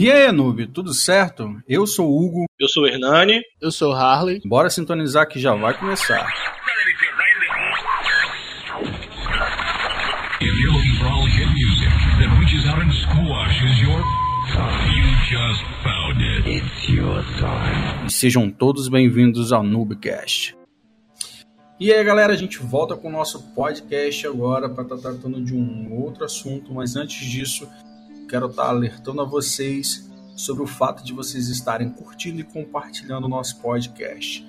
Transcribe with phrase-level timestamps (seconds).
[0.00, 1.60] E aí, noob, tudo certo?
[1.68, 2.44] Eu sou o Hugo.
[2.56, 3.42] Eu sou o Hernani.
[3.60, 4.40] Eu sou o Harley.
[4.44, 6.24] Bora sintonizar que já vai começar.
[18.06, 20.56] E sejam todos bem-vindos ao Noobcast.
[21.80, 25.56] E aí, galera, a gente volta com o nosso podcast agora para estar tratando de
[25.56, 27.68] um outro assunto, mas antes disso,
[28.28, 33.28] quero estar alertando a vocês sobre o fato de vocês estarem curtindo e compartilhando o
[33.28, 34.46] nosso podcast.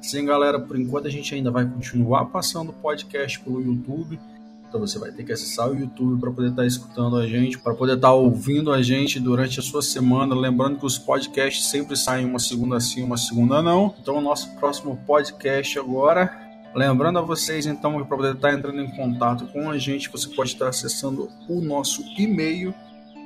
[0.00, 4.20] Sim, galera, por enquanto a gente ainda vai continuar passando o podcast pelo YouTube.
[4.68, 7.74] Então você vai ter que acessar o YouTube para poder estar escutando a gente, para
[7.74, 10.34] poder estar ouvindo a gente durante a sua semana.
[10.34, 13.94] Lembrando que os podcasts sempre saem uma segunda sim, uma segunda não.
[14.00, 16.42] Então o nosso próximo podcast agora
[16.74, 20.28] Lembrando a vocês, então, que para poder estar entrando em contato com a gente, você
[20.28, 22.74] pode estar acessando o nosso e-mail,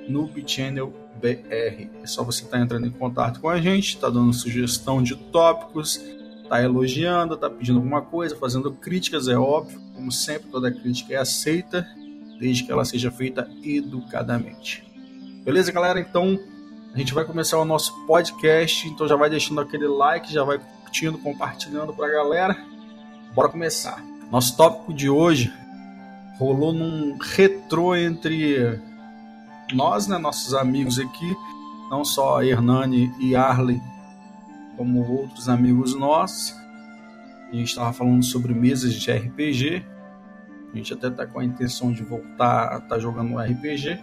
[0.08, 0.90] Noob Channel.
[1.22, 6.00] É só você estar entrando em contato com a gente, está dando sugestão de tópicos,
[6.42, 9.80] está elogiando, está pedindo alguma coisa, fazendo críticas, é óbvio.
[9.94, 11.86] Como sempre, toda crítica é aceita,
[12.39, 14.84] desde que ela seja feita educadamente.
[15.44, 15.98] Beleza, galera?
[16.00, 16.39] Então,
[16.94, 20.58] a gente vai começar o nosso podcast, então já vai deixando aquele like, já vai
[20.58, 22.56] curtindo, compartilhando para a galera.
[23.34, 24.02] Bora começar.
[24.30, 25.52] Nosso tópico de hoje
[26.39, 28.80] rolou num retrô entre
[29.72, 31.36] nós, né, nossos amigos aqui,
[31.91, 33.80] não só Hernani e Arley,
[34.77, 36.55] como outros amigos nossos.
[37.50, 39.84] A gente estava falando sobre mesas de RPG.
[40.72, 43.98] A gente até tá com a intenção de voltar a estar tá jogando um RPG.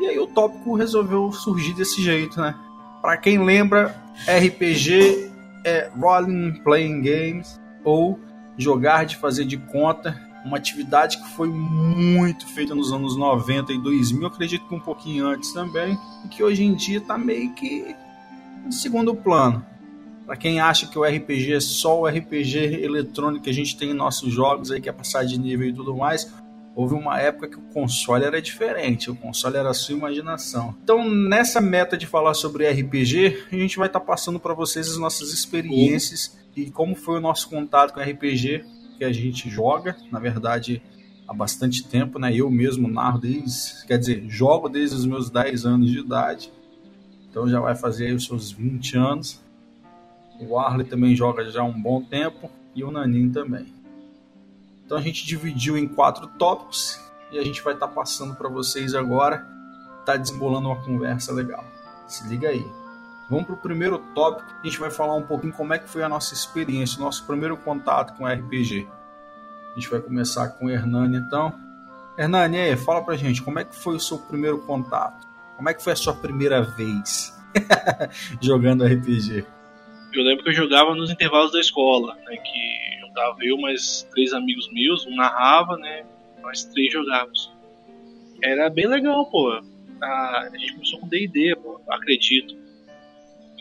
[0.00, 2.54] E aí o tópico resolveu surgir desse jeito, né?
[3.02, 3.94] Para quem lembra,
[4.26, 5.30] RPG
[5.64, 8.18] é Rolling Playing Games ou
[8.56, 13.78] jogar de fazer de conta uma atividade que foi muito feita nos anos 90 e
[13.78, 17.94] 2000, acredito que um pouquinho antes também, e que hoje em dia está meio que
[18.66, 19.64] em segundo plano.
[20.26, 23.90] Para quem acha que o RPG é só o RPG eletrônico que a gente tem
[23.90, 26.30] em nossos jogos aí, que é passar de nível e tudo mais,
[26.76, 30.76] houve uma época que o console era diferente, o console era a sua imaginação.
[30.82, 34.88] Então, nessa meta de falar sobre RPG, a gente vai estar tá passando para vocês
[34.88, 38.64] as nossas experiências e como foi o nosso contato com RPG
[38.98, 40.82] que a gente joga, na verdade,
[41.26, 42.34] há bastante tempo, né?
[42.34, 46.52] Eu mesmo narro desde, quer dizer, jogo desde os meus 10 anos de idade.
[47.30, 49.40] Então já vai fazer os seus 20 anos.
[50.40, 53.72] O Arley também joga já há um bom tempo e o Nanin também.
[54.84, 56.98] Então a gente dividiu em quatro tópicos
[57.30, 59.46] e a gente vai estar tá passando para vocês agora,
[60.04, 61.64] tá desembolando uma conversa legal.
[62.08, 62.64] Se liga aí.
[63.28, 64.48] Vamos para o primeiro tópico.
[64.62, 67.56] A gente vai falar um pouquinho como é que foi a nossa experiência, nosso primeiro
[67.56, 68.88] contato com RPG.
[69.72, 71.52] A gente vai começar com o Hernani, então.
[72.18, 75.26] Hernani, fala pra gente, como é que foi o seu primeiro contato?
[75.56, 77.38] Como é que foi a sua primeira vez
[78.40, 79.44] jogando RPG?
[80.14, 84.32] Eu lembro que eu jogava nos intervalos da escola, né, que juntava eu mais três
[84.32, 86.04] amigos meus, um narrava, né,
[86.42, 87.52] nós três jogávamos.
[88.42, 89.50] Era bem legal, pô.
[90.02, 91.56] A, gente começou com D&D,
[91.88, 92.57] acredito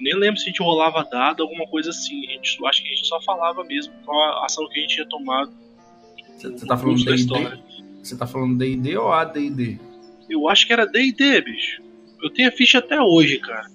[0.02, 2.28] nem lembro se a gente rolava dado, alguma coisa assim.
[2.28, 4.96] A gente, acho que a gente só falava mesmo qual a ação que a gente
[4.96, 5.52] tinha tomado.
[6.38, 7.60] Você tá falando D&D?
[8.04, 9.80] Você tá falando D&D ou AD&D?
[10.30, 11.82] Eu acho que era D&D, bicho.
[12.22, 13.70] Eu tenho a ficha até hoje, cara.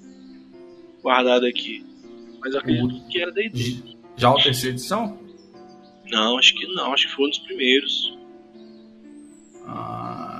[1.02, 1.84] Guardada aqui.
[2.40, 3.96] Mas eu acredito que era D&D.
[4.16, 5.18] Já a terceira edição?
[6.10, 6.92] Não, acho que não.
[6.92, 8.18] Acho que foi um dos primeiros.
[9.66, 10.31] Ah...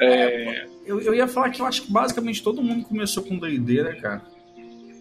[0.00, 0.66] É...
[0.86, 3.94] Eu, eu ia falar que eu acho que basicamente todo mundo começou com D&D, né,
[3.94, 4.22] cara?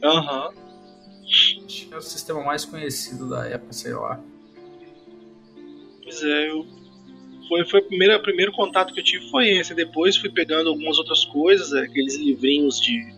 [0.04, 0.50] Aham.
[0.50, 0.64] Uhum.
[1.26, 4.20] Acho que é o sistema mais conhecido da época, sei lá.
[6.04, 6.66] Pois é, eu...
[7.48, 9.74] Foi, foi o primeiro, primeiro contato que eu tive foi esse.
[9.74, 13.14] Depois fui pegando algumas outras coisas, é, aqueles livrinhos de,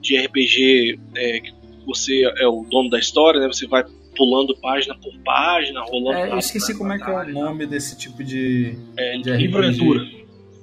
[0.00, 1.54] de RPG é, que
[1.86, 3.46] você é o dono da história, né?
[3.46, 3.84] Você vai
[4.18, 6.18] pulando página por página, rolando.
[6.18, 9.64] É, eu esqueci como é que é o nome desse tipo de, é, de livro
[9.64, 10.04] aventura.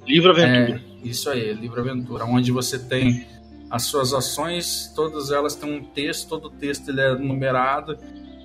[0.06, 0.80] Livro aventura.
[0.80, 3.26] É, isso aí, livro aventura, onde você tem
[3.70, 7.98] as suas ações, todas elas têm um texto, todo o texto ele é numerado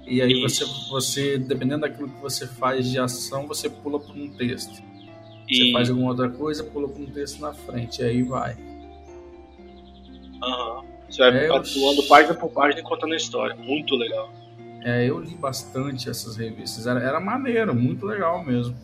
[0.06, 4.30] e aí você, você, dependendo daquilo que você faz de ação, você pula por um
[4.30, 4.82] texto.
[5.48, 5.56] E...
[5.56, 8.56] Você faz alguma outra coisa, pula por um texto na frente, e aí vai.
[10.44, 10.84] Uhum.
[11.08, 13.56] Você vai é, pulando página por página e contando a história.
[13.56, 14.34] Muito legal.
[14.84, 16.88] É, eu li bastante essas revistas.
[16.88, 18.76] Era, era maneiro, muito legal mesmo.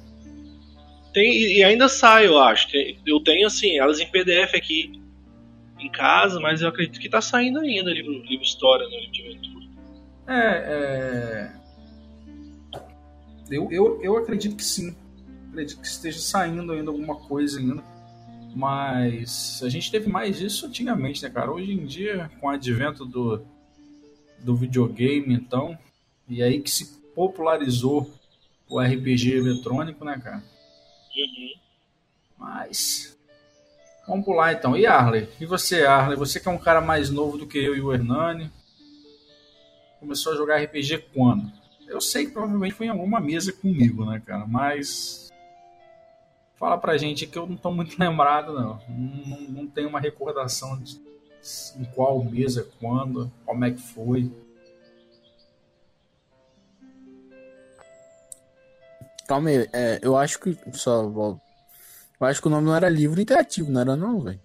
[1.18, 2.68] Tem, e ainda sai, eu acho.
[3.04, 5.02] Eu tenho, assim, elas em PDF aqui
[5.80, 9.00] em casa, mas eu acredito que tá saindo ainda livro, livro história, né?
[9.00, 9.66] Livro de aventura.
[10.28, 11.52] É,
[12.72, 12.82] é...
[13.50, 14.96] Eu, eu, eu acredito que sim.
[15.50, 17.84] Acredito que esteja saindo ainda alguma coisa ainda.
[18.56, 21.52] Mas a gente teve mais disso antigamente, né, cara?
[21.52, 23.44] Hoje em dia, com o advento do,
[24.38, 25.76] do videogame, então,
[26.30, 28.08] e aí que se popularizou
[28.70, 30.57] o RPG eletrônico, né, cara?
[31.18, 31.54] Uhum.
[32.38, 33.18] Mas.
[34.08, 34.78] Vamos pular então.
[34.78, 35.28] E Arley?
[35.40, 36.18] E você, Arley?
[36.18, 38.52] Você que é um cara mais novo do que eu e o Hernani.
[40.00, 41.52] Começou a jogar RPG quando?
[41.88, 44.46] Eu sei que provavelmente foi em alguma mesa comigo, né, cara?
[44.46, 45.30] Mas.
[46.56, 48.82] Fala pra gente que eu não tô muito lembrado, não.
[48.88, 51.00] Não, não, tenho uma recordação de
[51.78, 54.32] em qual mesa, quando, como é que foi.
[59.28, 60.58] Calma aí, é, eu acho que.
[60.74, 61.42] Só Eu
[62.28, 64.40] acho que o nome não era livro interativo, não era não, velho.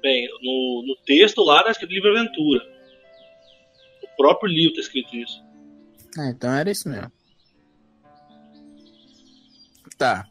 [0.00, 2.64] Bem, no, no texto lá tá escrito livro aventura.
[4.02, 5.42] O próprio livro tá escrito isso.
[6.18, 7.12] Ah, então era isso mesmo.
[9.98, 10.26] Tá.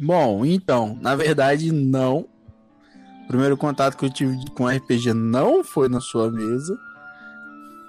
[0.00, 2.28] Bom, então, na verdade, não.
[3.24, 6.78] O primeiro contato que eu tive com RPG não foi na sua mesa.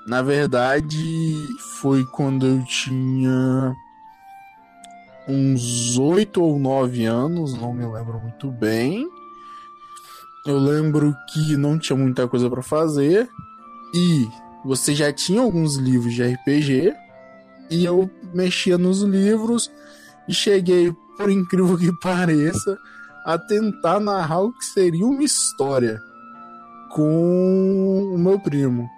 [0.07, 1.47] Na verdade,
[1.79, 3.75] foi quando eu tinha
[5.27, 9.07] uns oito ou nove anos, não me lembro muito bem.
[10.45, 13.29] Eu lembro que não tinha muita coisa para fazer
[13.93, 14.27] e
[14.65, 16.93] você já tinha alguns livros de RPG
[17.69, 19.71] e eu mexia nos livros
[20.27, 22.77] e cheguei, por incrível que pareça,
[23.25, 26.01] a tentar narrar o que seria uma história
[26.89, 28.89] com o meu primo.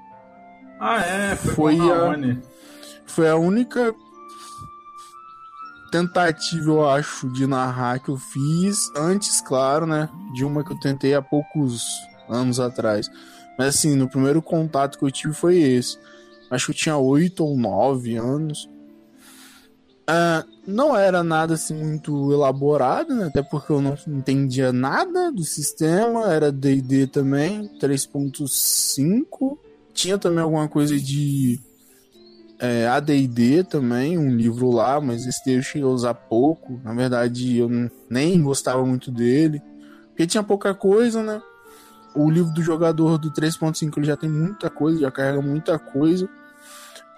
[0.84, 2.38] Ah, é, foi, foi a,
[3.06, 3.94] foi a única
[5.92, 10.80] tentativa, eu acho, de narrar que eu fiz antes, claro, né, de uma que eu
[10.80, 11.84] tentei há poucos
[12.28, 13.12] anos atrás.
[13.60, 16.00] Mas assim, no primeiro contato que eu tive foi esse.
[16.50, 18.68] Acho que eu tinha oito ou nove anos.
[20.10, 23.28] Uh, não era nada assim muito elaborado, né?
[23.28, 26.34] até porque eu não entendia nada do sistema.
[26.34, 29.60] Era D&D também, 3.5
[30.02, 31.60] tinha também alguma coisa de
[32.60, 36.82] é, AD&D também, um livro lá, mas esse eu cheguei a usar pouco.
[36.84, 37.70] Na verdade, eu
[38.10, 39.62] nem gostava muito dele,
[40.10, 41.40] porque tinha pouca coisa, né?
[42.16, 46.26] O livro do jogador do 3.5 ele já tem muita coisa, já carrega muita coisa.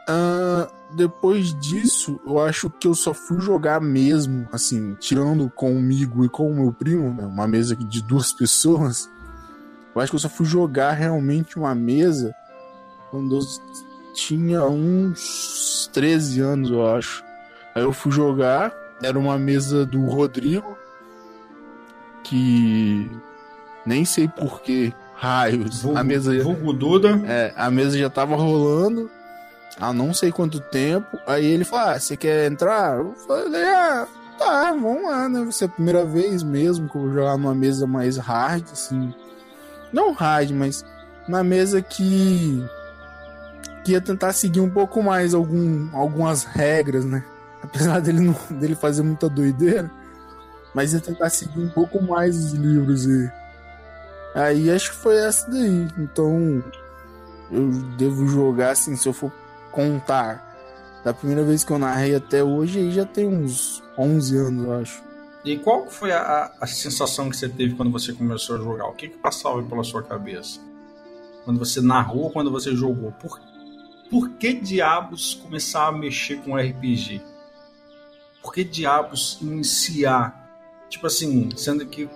[0.09, 6.29] Uh, depois disso, eu acho que eu só fui jogar mesmo, assim, tirando comigo e
[6.29, 9.09] com o meu primo, né, uma mesa de duas pessoas.
[9.95, 12.35] Eu acho que eu só fui jogar realmente uma mesa
[13.13, 13.41] quando eu
[14.11, 17.23] tinha uns 13 anos, eu acho.
[17.75, 18.73] Aí eu fui jogar,
[19.03, 20.75] era uma mesa do Rodrigo,
[22.23, 23.07] que
[23.85, 25.83] nem sei por que raios.
[25.83, 27.21] Vulgo, a mesa Vulgo Duda.
[27.27, 29.11] É, a mesa já tava rolando
[29.79, 31.15] há não sei quanto tempo.
[31.27, 32.97] Aí ele falou: Ah, você quer entrar?
[32.97, 34.07] Eu falei: Ah,
[34.39, 35.41] tá, vamos lá, né?
[35.41, 39.13] Vai ser a primeira vez mesmo que eu vou jogar numa mesa mais hard, assim.
[39.91, 40.83] Não hard, mas
[41.27, 42.65] uma mesa que
[43.83, 47.23] que ia tentar seguir um pouco mais algum, algumas regras, né?
[47.61, 49.89] Apesar dele, não, dele fazer muita doideira,
[50.73, 53.31] mas ia tentar seguir um pouco mais os livros e
[54.35, 55.87] aí acho que foi essa daí.
[55.97, 56.63] Então
[57.51, 59.31] eu devo jogar assim, se eu for
[59.71, 60.51] contar
[61.03, 64.73] da primeira vez que eu narrei até hoje, aí já tem uns 11 anos, eu
[64.73, 65.03] acho.
[65.43, 68.87] E qual foi a, a sensação que você teve quando você começou a jogar?
[68.87, 70.61] O que, que passava pela sua cabeça?
[71.43, 73.11] Quando você narrou, quando você jogou?
[73.11, 73.37] Por
[74.09, 77.21] por que diabos começar a mexer com RPG?
[78.41, 80.85] Por que diabos iniciar?
[80.89, 82.09] Tipo assim, sendo que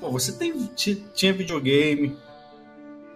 [0.00, 0.70] pô, você tem,
[1.14, 2.16] tinha videogame,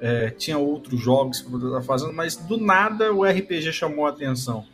[0.00, 4.11] é, tinha outros jogos que você estava fazendo, mas do nada o RPG chamou a
[4.11, 4.65] atenção.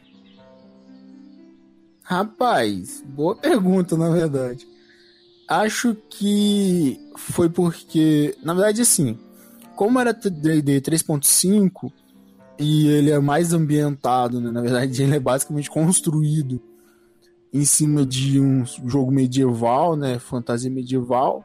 [2.03, 4.69] Rapaz, boa pergunta, na verdade.
[5.49, 9.19] Acho que foi porque, na verdade, assim,
[9.75, 11.91] como era D&D 3.5,
[12.59, 14.51] e ele é mais ambientado, né?
[14.51, 16.61] Na verdade, ele é basicamente construído
[17.53, 20.19] em cima de um jogo medieval, né?
[20.19, 21.45] Fantasia medieval.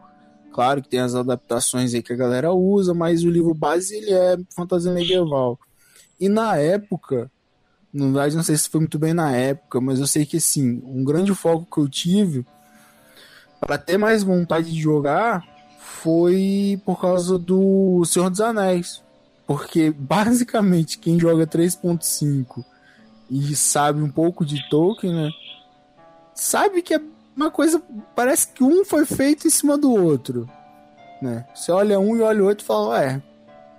[0.52, 4.12] Claro que tem as adaptações aí que a galera usa, mas o livro base ele
[4.12, 5.60] é fantasia medieval.
[6.20, 7.32] E na época,
[7.94, 10.82] na verdade não sei se foi muito bem na época, mas eu sei que sim,
[10.84, 12.46] um grande foco que eu tive
[13.60, 15.46] para ter mais vontade de jogar
[15.80, 19.04] foi por causa do Senhor dos Anéis
[19.50, 22.64] Porque basicamente quem joga 3.5
[23.32, 25.32] e sabe um pouco de Tolkien, né?
[26.36, 27.02] Sabe que é
[27.36, 27.82] uma coisa.
[28.16, 30.48] Parece que um foi feito em cima do outro.
[31.20, 31.48] Né?
[31.56, 33.24] Você olha um e olha o outro e fala, ué,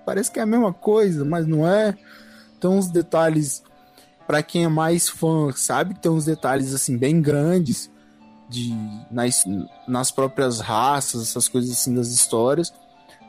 [0.05, 1.97] parece que é a mesma coisa, mas não é.
[2.59, 3.63] Então os detalhes,
[4.27, 7.89] para quem é mais fã, sabe que tem uns detalhes assim bem grandes
[8.49, 8.75] de
[9.09, 9.45] nas,
[9.87, 12.73] nas próprias raças, essas coisas assim das histórias.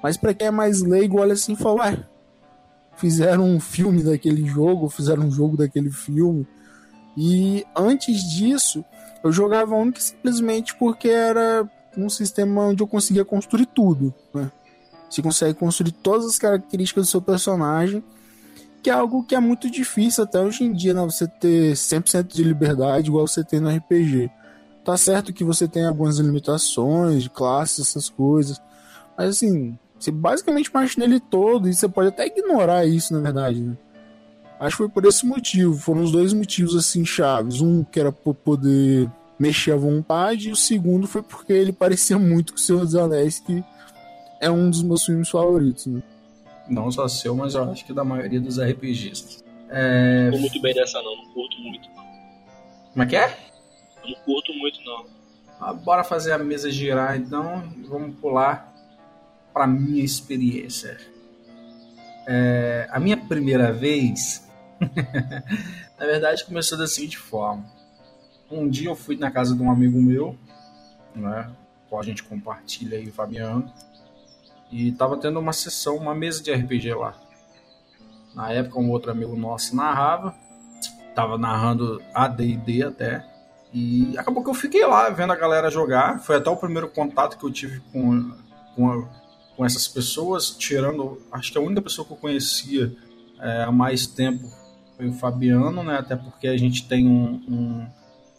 [0.01, 2.10] Mas para quem é mais leigo, olha assim e fala, ué,
[2.97, 6.47] fizeram um filme daquele jogo, fizeram um jogo daquele filme.
[7.17, 8.83] E antes disso,
[9.23, 14.13] eu jogava única e simplesmente porque era um sistema onde eu conseguia construir tudo.
[14.33, 14.51] Né?
[15.09, 18.03] Você consegue construir todas as características do seu personagem,
[18.81, 21.01] que é algo que é muito difícil até hoje em dia, né?
[21.03, 24.31] Você ter 100% de liberdade igual você tem no RPG.
[24.83, 28.59] Tá certo que você tem algumas limitações classes, essas coisas,
[29.15, 33.61] mas assim, você basicamente mexe nele todo e você pode até ignorar isso, na verdade,
[33.61, 33.77] né?
[34.59, 35.75] Acho que foi por esse motivo.
[35.75, 37.61] Foram os dois motivos assim chaves.
[37.61, 42.19] Um que era por poder mexer à vontade, e o segundo foi porque ele parecia
[42.19, 43.63] muito com o Senhor dos Anéis, que
[44.39, 45.87] é um dos meus filmes favoritos.
[45.87, 46.03] Né?
[46.69, 49.43] Não só seu, mas eu acho que da maioria dos RPGs.
[49.69, 50.29] É...
[50.29, 51.89] Não muito bem dessa não, não curto muito.
[52.93, 53.35] Como é que é?
[54.03, 55.05] Eu não curto muito não.
[55.59, 57.63] Ah, bora fazer a mesa girar então.
[57.87, 58.70] Vamos pular
[59.53, 60.97] para minha experiência.
[62.27, 62.87] É...
[62.91, 64.47] A minha primeira vez,
[65.99, 67.65] na verdade, começou da seguinte forma.
[68.49, 70.37] Um dia eu fui na casa de um amigo meu,
[71.15, 71.49] né?
[71.91, 73.71] A gente compartilha aí, Fabiano.
[74.71, 77.13] E tava tendo uma sessão, uma mesa de RPG lá.
[78.33, 80.33] Na época, um outro amigo nosso narrava.
[81.13, 83.25] Tava narrando AD&D até.
[83.73, 86.19] E acabou que eu fiquei lá vendo a galera jogar.
[86.19, 88.31] Foi até o primeiro contato que eu tive com,
[88.75, 89.07] com,
[89.55, 90.51] com essas pessoas.
[90.51, 92.93] Tirando, acho que a única pessoa que eu conhecia
[93.39, 94.47] é, há mais tempo
[94.97, 95.97] foi o Fabiano, né?
[95.97, 97.87] Até porque a gente tem um, um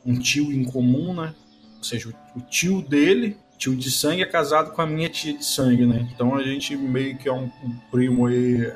[0.05, 1.35] um tio em comum, né?
[1.79, 5.37] Ou seja, o, o tio dele, tio de sangue, é casado com a minha tia
[5.37, 6.09] de sangue, né?
[6.13, 8.73] Então a gente meio que é um, um primo aí,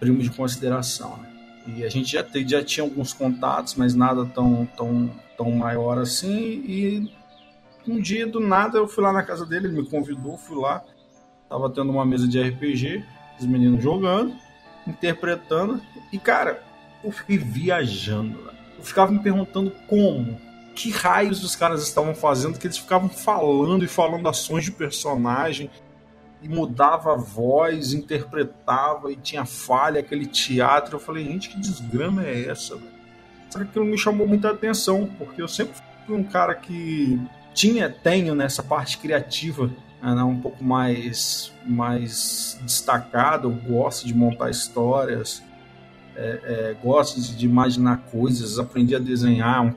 [0.00, 1.28] primo de consideração, né?
[1.66, 5.98] E a gente já, te, já tinha alguns contatos, mas nada tão, tão, tão maior
[5.98, 6.36] assim.
[6.66, 7.12] E
[7.86, 10.84] um dia, do nada, eu fui lá na casa dele, ele me convidou, fui lá.
[11.52, 13.04] Tava tendo uma mesa de RPG,
[13.38, 14.34] os meninos jogando,
[14.86, 15.82] interpretando.
[16.10, 16.62] E, cara,
[17.04, 18.38] eu fiquei viajando,
[18.78, 20.40] eu ficava me perguntando como,
[20.74, 25.68] que raios os caras estavam fazendo, que eles ficavam falando e falando ações de personagem
[26.40, 30.96] e mudava a voz, interpretava e tinha falha, aquele teatro.
[30.96, 32.78] Eu falei, gente, que desgrama é essa?
[33.50, 35.74] Só que aquilo me chamou muita atenção, porque eu sempre
[36.06, 37.20] fui um cara que
[37.52, 39.70] tinha, tenho nessa parte criativa
[40.02, 45.42] né, um pouco mais, mais destacado, gosto de montar histórias,
[46.16, 49.72] é, é, gosto de imaginar coisas, aprendi a desenhar um,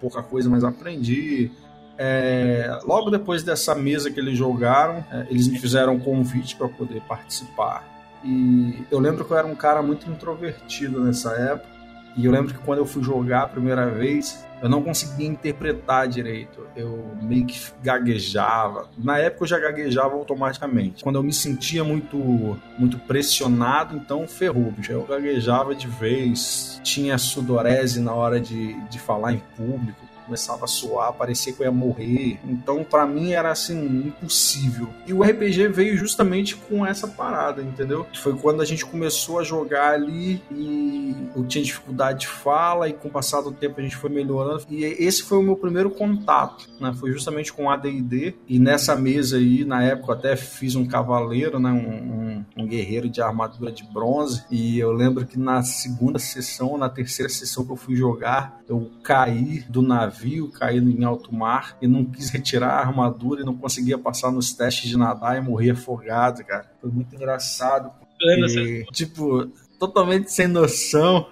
[0.00, 1.50] pouca coisa, mas aprendi.
[1.98, 6.68] É, logo depois dessa mesa que eles jogaram, é, eles me fizeram um convite para
[6.68, 7.84] poder participar.
[8.24, 11.75] E eu lembro que eu era um cara muito introvertido nessa época.
[12.16, 16.08] E eu lembro que quando eu fui jogar a primeira vez, eu não conseguia interpretar
[16.08, 16.66] direito.
[16.74, 18.88] Eu meio que gaguejava.
[18.96, 21.04] Na época eu já gaguejava automaticamente.
[21.04, 24.72] Quando eu me sentia muito muito pressionado, então ferrou.
[24.88, 30.68] Eu gaguejava de vez, tinha sudorese na hora de, de falar em público começava a
[30.68, 32.38] suar, parecia que eu ia morrer.
[32.44, 34.88] Então, para mim era assim impossível.
[35.06, 38.06] E o RPG veio justamente com essa parada, entendeu?
[38.20, 42.92] Foi quando a gente começou a jogar ali e eu tinha dificuldade de fala e
[42.92, 44.64] com o passar do tempo a gente foi melhorando.
[44.68, 46.92] E esse foi o meu primeiro contato, né?
[46.98, 51.58] Foi justamente com AD&D e nessa mesa aí, na época eu até fiz um cavaleiro,
[51.58, 51.70] né?
[51.70, 56.76] Um, um, um guerreiro de armadura de bronze e eu lembro que na segunda sessão,
[56.76, 61.76] na terceira sessão que eu fui jogar, eu caí do navio caindo em alto mar
[61.80, 65.40] e não quis retirar a armadura e não conseguia passar nos testes de nadar e
[65.40, 66.70] morrer afogado, cara.
[66.80, 67.90] Foi muito engraçado.
[68.18, 69.46] Porque, tipo,
[69.78, 71.28] totalmente sem noção.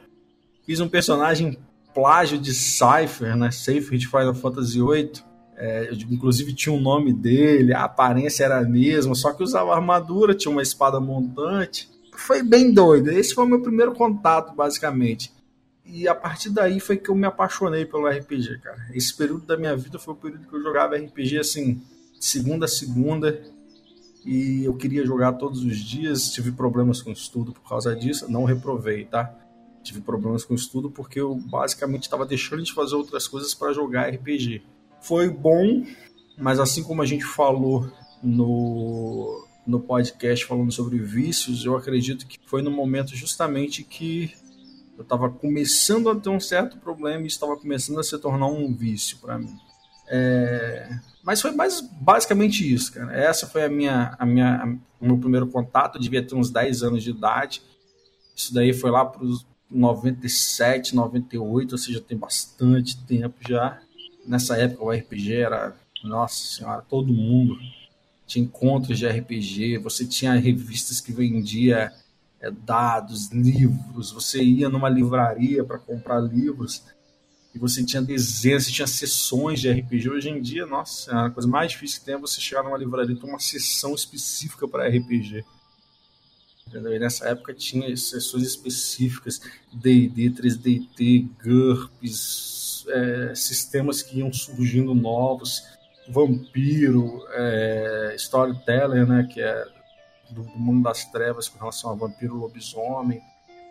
[0.67, 1.59] Fiz um personagem
[1.95, 3.51] plágio de Cypher, né?
[3.51, 5.13] Cypher de Final Fantasy VIII.
[5.57, 9.75] É, inclusive tinha o um nome dele, a aparência era a mesma, só que usava
[9.75, 11.89] armadura, tinha uma espada montante.
[12.17, 13.11] Foi bem doido.
[13.11, 15.33] Esse foi o meu primeiro contato, basicamente.
[15.85, 18.87] E a partir daí foi que eu me apaixonei pelo RPG, cara.
[18.93, 21.83] Esse período da minha vida foi o período que eu jogava RPG assim,
[22.19, 23.43] segunda a segunda.
[24.25, 26.33] E eu queria jogar todos os dias.
[26.33, 28.31] Tive problemas com estudo por causa disso.
[28.31, 29.35] Não reprovei, tá?
[29.83, 34.09] Tive problemas com estudo porque eu basicamente estava deixando de fazer outras coisas para jogar
[34.09, 34.63] RPG.
[35.05, 35.85] Foi bom,
[36.39, 37.91] mas assim como a gente falou
[38.23, 44.35] no no podcast falando sobre vícios, eu acredito que foi no momento justamente que
[44.97, 48.75] eu estava começando a ter um certo problema e estava começando a se tornar um
[48.75, 49.57] vício para mim.
[50.07, 50.99] É...
[51.23, 53.15] Mas foi mais basicamente isso, cara.
[53.17, 54.67] Essa foi a minha, a minha, a,
[55.01, 55.97] o meu primeiro contato.
[55.97, 57.63] Eu devia ter uns 10 anos de idade.
[58.37, 63.81] Isso daí foi lá para os 97, 98, ou seja, tem bastante tempo já.
[64.26, 67.59] Nessa época o RPG era, nossa senhora, todo mundo
[68.26, 71.93] tinha encontros de RPG, você tinha revistas que vendia
[72.40, 76.83] é, dados, livros, você ia numa livraria para comprar livros
[77.54, 80.11] e você tinha dezenas, você tinha sessões de RPG.
[80.11, 83.14] Hoje em dia, nossa, a coisa mais difícil que tem é você chegar numa livraria
[83.14, 85.45] e ter uma sessão específica para RPG.
[86.73, 89.40] E nessa época tinha sessões específicas,
[89.73, 92.54] D&D, 3DT, GURPS,
[92.88, 95.75] é, sistemas que iam surgindo novos,
[96.09, 99.64] vampiro, é, storytelling, né, que é
[100.31, 103.21] do, do, mundo das trevas com relação a vampiro, lobisomem.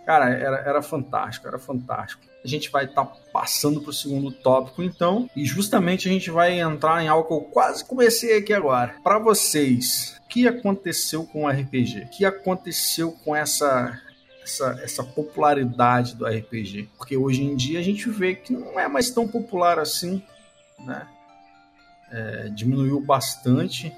[0.06, 2.24] Cara, era, era fantástico, era fantástico.
[2.44, 6.30] A gente vai estar tá passando para o segundo tópico, então, e justamente a gente
[6.30, 8.96] vai entrar em algo que eu quase comecei aqui agora.
[9.02, 12.02] Para vocês, o que aconteceu com o RPG?
[12.02, 13.98] O que aconteceu com essa
[14.44, 16.90] essa, essa popularidade do RPG.
[16.98, 20.22] Porque hoje em dia a gente vê que não é mais tão popular assim,
[20.80, 21.08] né?
[22.12, 23.92] É, diminuiu bastante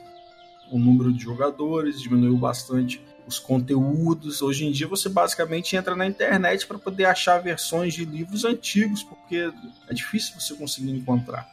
[0.71, 4.41] o número de jogadores, diminuiu bastante os conteúdos.
[4.41, 9.03] Hoje em dia você basicamente entra na internet para poder achar versões de livros antigos,
[9.03, 9.51] porque
[9.89, 11.47] é difícil você conseguir encontrar.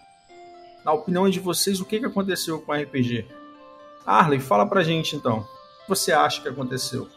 [0.84, 3.26] Na opinião de vocês, o que, aconteceu com o RPG?
[4.04, 5.38] Arley, fala pra gente então.
[5.38, 7.08] O que você acha que aconteceu?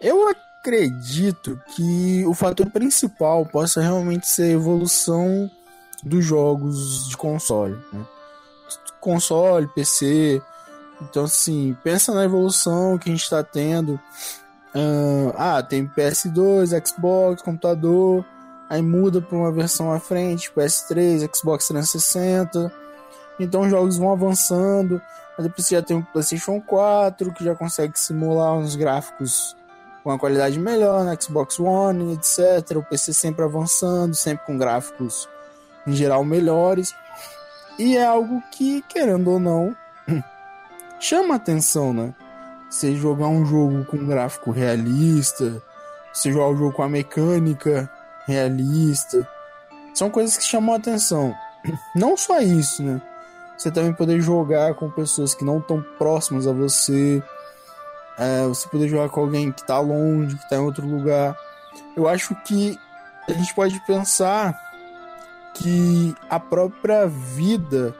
[0.00, 0.28] Eu
[0.68, 5.50] acredito que o fator principal possa realmente ser a evolução
[6.02, 7.78] dos jogos de console.
[7.92, 8.04] Né?
[9.00, 10.42] Console, PC,
[11.00, 13.94] então, assim, pensa na evolução que a gente está tendo.
[14.74, 18.24] Uh, ah, tem PS2, Xbox, computador,
[18.68, 22.70] aí muda para uma versão à frente, PS3, Xbox 360.
[23.40, 25.00] Então os jogos vão avançando.
[25.36, 29.56] Mas depois você já tem o PlayStation 4, que já consegue simular uns gráficos
[30.08, 32.78] com uma qualidade melhor, no Xbox One, etc.
[32.78, 35.28] O PC sempre avançando, sempre com gráficos
[35.86, 36.94] em geral melhores.
[37.78, 39.76] E é algo que, querendo ou não,
[40.98, 42.14] chama atenção, né?
[42.70, 45.62] Você jogar um jogo com gráfico realista,
[46.10, 47.90] você jogar um jogo com a mecânica
[48.26, 49.28] realista,
[49.92, 51.34] são coisas que chamam atenção.
[51.94, 53.02] Não só isso, né?
[53.58, 57.20] Você também poder jogar com pessoas que não estão próximas a você,
[58.18, 61.36] é, você poder jogar com alguém que está longe, que está em outro lugar.
[61.96, 62.78] Eu acho que
[63.28, 64.58] a gente pode pensar
[65.54, 67.94] que a própria vida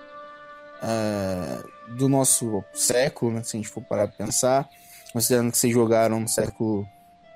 [0.83, 1.63] é,
[1.97, 4.69] do nosso século, né, se a gente for parar para pensar,
[5.13, 6.89] considerando que vocês jogaram no século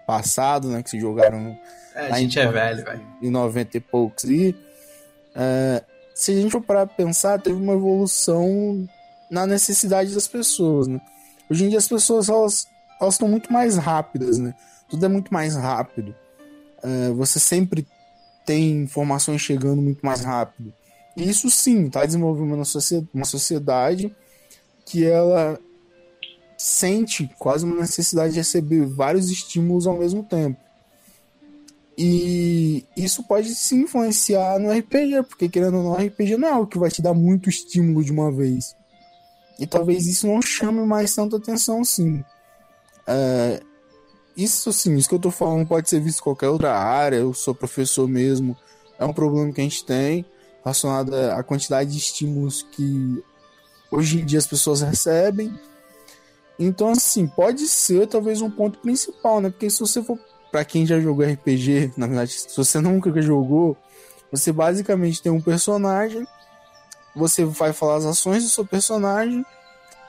[0.06, 1.56] passado, né, que vocês jogaram
[1.94, 3.06] é, a gente é velho, velho.
[3.20, 4.24] Em 90 e poucos.
[4.24, 4.56] E
[5.34, 5.82] é,
[6.14, 8.88] se a gente for parar pra pensar, teve uma evolução
[9.30, 11.00] na necessidade das pessoas, né?
[11.50, 12.66] Hoje em dia as pessoas, elas
[13.08, 14.54] estão muito mais rápidas, né?
[14.88, 16.14] Tudo é muito mais rápido.
[16.82, 17.86] É, você sempre
[18.44, 20.72] tem informações chegando muito mais rápido.
[21.16, 22.54] E isso sim, está desenvolvendo
[23.12, 24.14] uma sociedade
[24.84, 25.58] que ela
[26.56, 30.60] sente quase uma necessidade de receber vários estímulos ao mesmo tempo.
[31.96, 36.66] E isso pode se influenciar no RPG, porque querendo ou não, RPG não é algo
[36.66, 38.74] que vai te dar muito estímulo de uma vez.
[39.58, 42.24] E talvez isso não chame mais tanta atenção assim.
[43.06, 43.60] É,
[44.36, 47.34] isso sim, isso que eu tô falando pode ser visto em qualquer outra área, eu
[47.34, 48.56] sou professor mesmo,
[48.98, 50.24] é um problema que a gente tem
[50.64, 53.22] relacionado à quantidade de estímulos que
[53.90, 55.52] hoje em dia as pessoas recebem.
[56.58, 59.50] Então, assim, pode ser talvez um ponto principal, né?
[59.50, 60.18] Porque se você for
[60.50, 63.76] para quem já jogou RPG, na verdade, se você nunca jogou,
[64.30, 66.26] você basicamente tem um personagem,
[67.16, 69.44] você vai falar as ações do seu personagem,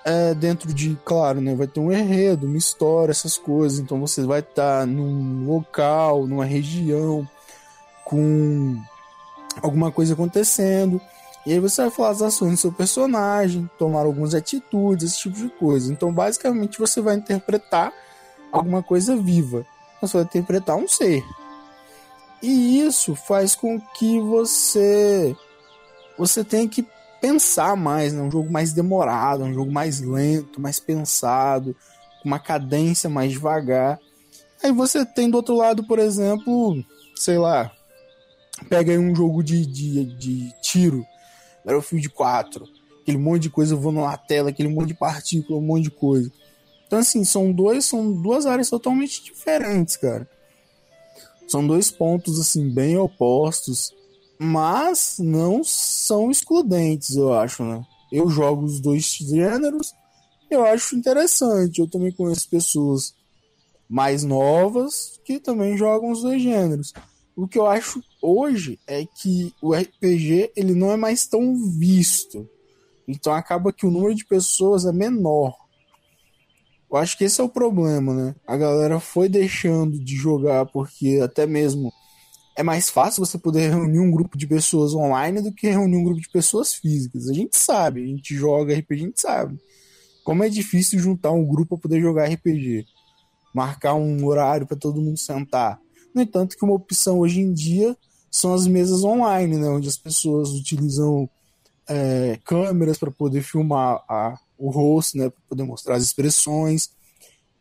[0.05, 3.79] é, dentro de, claro, né, vai ter um enredo, uma história, essas coisas.
[3.79, 7.27] Então você vai estar tá num local, numa região,
[8.03, 8.77] com
[9.61, 10.99] alguma coisa acontecendo.
[11.45, 15.35] E aí você vai falar as ações do seu personagem, tomar algumas atitudes, esse tipo
[15.35, 15.91] de coisa.
[15.91, 17.91] Então, basicamente, você vai interpretar
[18.51, 19.65] alguma coisa viva.
[20.01, 21.23] Você vai interpretar um ser.
[22.41, 25.35] E isso faz com que você
[26.17, 26.85] você tenha que
[27.23, 28.21] pensar mais, né?
[28.21, 31.73] um jogo mais demorado, um jogo mais lento, mais pensado,
[32.21, 33.97] com uma cadência mais devagar.
[34.61, 36.83] Aí você tem do outro lado, por exemplo,
[37.15, 37.71] sei lá,
[38.67, 41.05] pega aí um jogo de, de, de tiro
[41.63, 42.67] Battlefield 4,
[43.01, 46.29] aquele monte de coisa voando na tela, aquele monte de partícula, um monte de coisa.
[46.85, 50.27] Então, assim, são, dois, são duas áreas totalmente diferentes, cara.
[51.47, 53.93] São dois pontos, assim, bem opostos,
[54.43, 57.83] mas não são excludentes, eu acho, né?
[58.11, 59.93] Eu jogo os dois gêneros,
[60.51, 61.79] eu acho interessante.
[61.79, 63.15] Eu também conheço pessoas
[63.89, 66.93] mais novas que também jogam os dois gêneros.
[67.35, 72.47] O que eu acho hoje é que o RPG ele não é mais tão visto.
[73.07, 75.55] Então acaba que o número de pessoas é menor.
[76.91, 78.35] Eu acho que esse é o problema, né?
[78.45, 81.91] A galera foi deixando de jogar porque até mesmo
[82.55, 86.03] é mais fácil você poder reunir um grupo de pessoas online do que reunir um
[86.03, 87.29] grupo de pessoas físicas.
[87.29, 89.59] A gente sabe, a gente joga RPG, a gente sabe.
[90.23, 92.85] Como é difícil juntar um grupo para poder jogar RPG.
[93.53, 95.79] Marcar um horário para todo mundo sentar.
[96.13, 97.95] No entanto, que uma opção hoje em dia
[98.31, 99.67] são as mesas online, né?
[99.67, 101.29] Onde as pessoas utilizam
[101.87, 105.29] é, câmeras para poder filmar a, o rosto, né?
[105.29, 106.89] Para poder mostrar as expressões.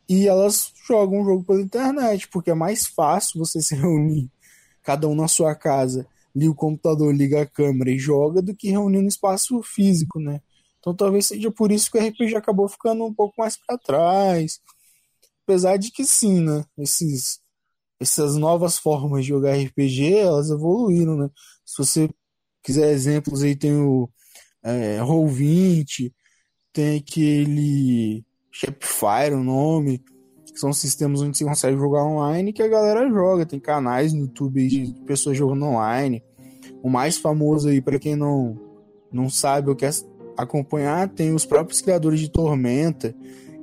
[0.08, 4.30] E elas jogam o jogo pela internet, porque é mais fácil você se reunir,
[4.82, 8.70] cada um na sua casa, liga o computador, liga a câmera e joga, do que
[8.70, 10.40] reunir no espaço físico, né?
[10.78, 14.60] Então talvez seja por isso que o RPG acabou ficando um pouco mais para trás.
[15.44, 16.64] Apesar de que sim, né?
[16.78, 17.40] Esses,
[18.00, 21.30] essas novas formas de jogar RPG, elas evoluíram, né?
[21.64, 22.10] Se você
[22.62, 24.08] quiser exemplos aí, tem o
[24.62, 26.12] é, Roll20,
[26.72, 30.02] tem aquele Shopify, o nome,
[30.52, 33.46] que são sistemas onde você consegue jogar online que a galera joga.
[33.46, 36.22] Tem canais no YouTube de pessoas jogando online.
[36.82, 38.58] O mais famoso aí, para quem não,
[39.10, 39.92] não sabe ou quer
[40.36, 43.14] acompanhar, tem os próprios criadores de Tormenta.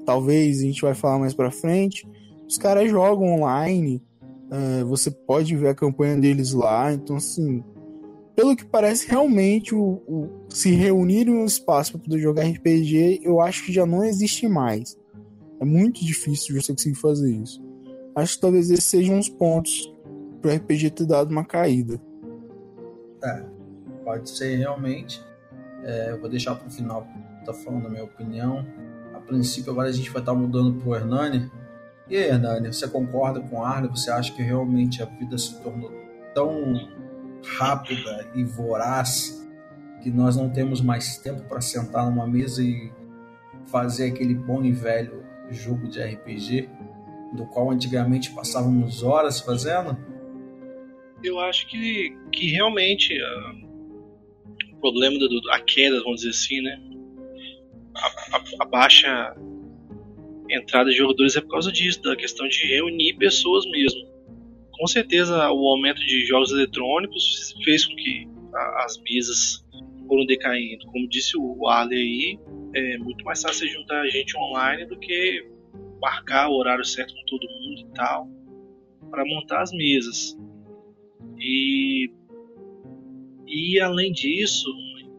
[0.06, 2.08] Talvez a gente vai falar mais pra frente.
[2.48, 4.02] Os caras jogam online.
[4.52, 6.92] Uh, você pode ver a campanha deles lá.
[6.92, 7.64] Então, assim,
[8.36, 13.20] pelo que parece, realmente o, o se reunir em um espaço para poder jogar RPG,
[13.22, 14.98] eu acho que já não existe mais.
[15.60, 17.62] É muito difícil você conseguir fazer isso.
[18.16, 19.94] Acho que talvez esses sejam uns pontos
[20.42, 22.00] para o RPG ter dado uma caída.
[23.24, 23.44] É,
[24.04, 25.22] pode ser realmente.
[25.84, 27.08] É, eu vou deixar para o final,
[27.46, 28.66] tá falando a minha opinião.
[29.14, 31.52] A princípio, agora a gente vai estar tá mudando para o Hernani.
[32.10, 33.88] E aí, Hernani, você concorda com a Arne?
[33.90, 35.92] Você acha que realmente a vida se tornou
[36.34, 36.74] tão
[37.58, 39.48] rápida e voraz
[40.02, 42.92] que nós não temos mais tempo para sentar numa mesa e
[43.66, 46.70] fazer aquele bom e velho jogo de RPG,
[47.34, 49.98] do qual antigamente passávamos horas fazendo?
[51.24, 56.82] Eu acho que, que realmente uh, o problema da queda, vamos dizer assim, né?
[57.96, 59.36] A, a, a, baixa
[60.50, 64.10] entrada de jogadores é por causa disso, da questão de reunir pessoas mesmo
[64.80, 68.28] com certeza o aumento de jogos eletrônicos fez com que
[68.78, 69.66] as mesas
[70.10, 70.86] foram decaindo.
[70.88, 72.40] Como disse o Arley aí,
[72.76, 75.48] é muito mais fácil você juntar gente online do que
[76.02, 78.40] marcar o horário certo com todo mundo e tal
[79.10, 80.38] para montar as mesas.
[81.38, 82.12] E
[83.48, 84.68] e além disso,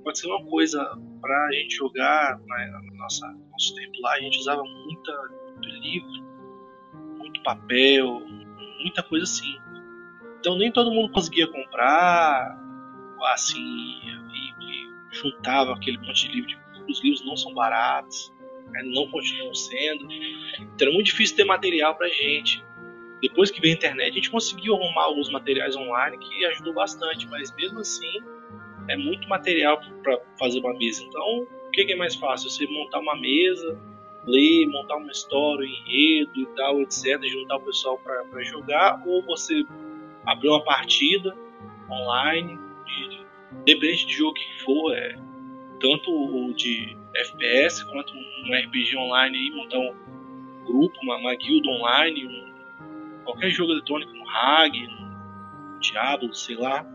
[0.04, 0.78] pode ser uma coisa
[1.20, 5.12] para a gente jogar na, na nossa nosso tempo lá, a gente usava muita,
[5.52, 6.08] muito livro,
[7.18, 8.20] muito papel,
[8.80, 9.54] muita coisa assim.
[10.38, 12.56] Então nem todo mundo conseguia comprar
[13.26, 14.00] assim
[14.34, 16.56] e, juntava aquele monte de livro.
[16.88, 18.32] Os livros não são baratos,
[18.70, 20.06] né, não continuam sendo.
[20.12, 22.64] Então era muito difícil ter material pra gente.
[23.20, 27.28] Depois que veio a internet, a gente conseguiu arrumar alguns materiais online que ajudou bastante,
[27.28, 28.18] mas mesmo assim
[28.88, 31.04] é muito material para fazer uma mesa.
[31.04, 32.48] Então, o que é mais fácil?
[32.48, 33.78] Você montar uma mesa,
[34.26, 39.22] ler, montar uma história, um enredo e tal, etc., juntar o pessoal para jogar, ou
[39.22, 39.64] você
[40.24, 41.36] abrir uma partida
[41.90, 42.58] online,
[42.90, 43.26] de,
[43.64, 45.14] depende de jogo que for, é,
[45.80, 51.68] tanto o de FPS quanto um RPG online, aí, montar um grupo, uma, uma guild
[51.68, 56.86] online, um, qualquer jogo eletrônico, um RAG, um Diablo, sei lá,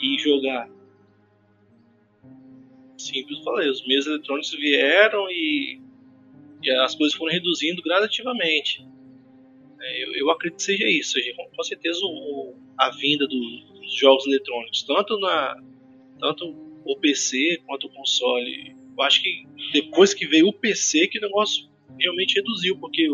[0.00, 0.68] e jogar.
[2.96, 5.84] Simples falei, os meios eletrônicos vieram e
[6.64, 8.84] e as coisas foram reduzindo gradativamente.
[9.80, 11.14] É, eu, eu acredito que seja isso,
[11.54, 13.36] com certeza o, a vinda do,
[13.88, 15.56] jogos eletrônicos, tanto na
[16.18, 18.74] tanto o PC quanto o console.
[18.96, 21.68] Eu acho que depois que veio o PC que o negócio
[21.98, 23.08] realmente reduziu, porque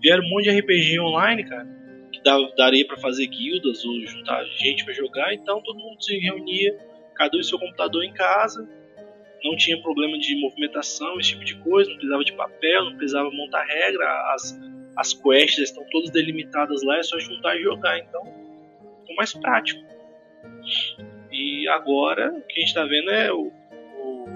[0.00, 1.66] vieram um monte de RPG online, cara,
[2.12, 2.20] que
[2.56, 6.76] daria para fazer guildas ou juntar gente para jogar, então todo mundo se reunia,
[7.14, 8.68] cada um em seu computador em casa,
[9.42, 13.30] não tinha problema de movimentação, esse tipo de coisa, não precisava de papel, não precisava
[13.30, 14.58] montar regra, as,
[14.96, 18.22] as quests estão todas delimitadas lá, é só juntar e jogar, então
[19.00, 19.89] ficou mais prático.
[21.32, 23.52] E agora o que a gente está vendo é o,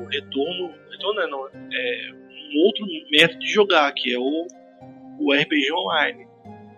[0.01, 2.11] o retorno, retorno é, não, é
[2.55, 4.47] um outro método de jogar, que é o,
[5.19, 6.27] o RPG online,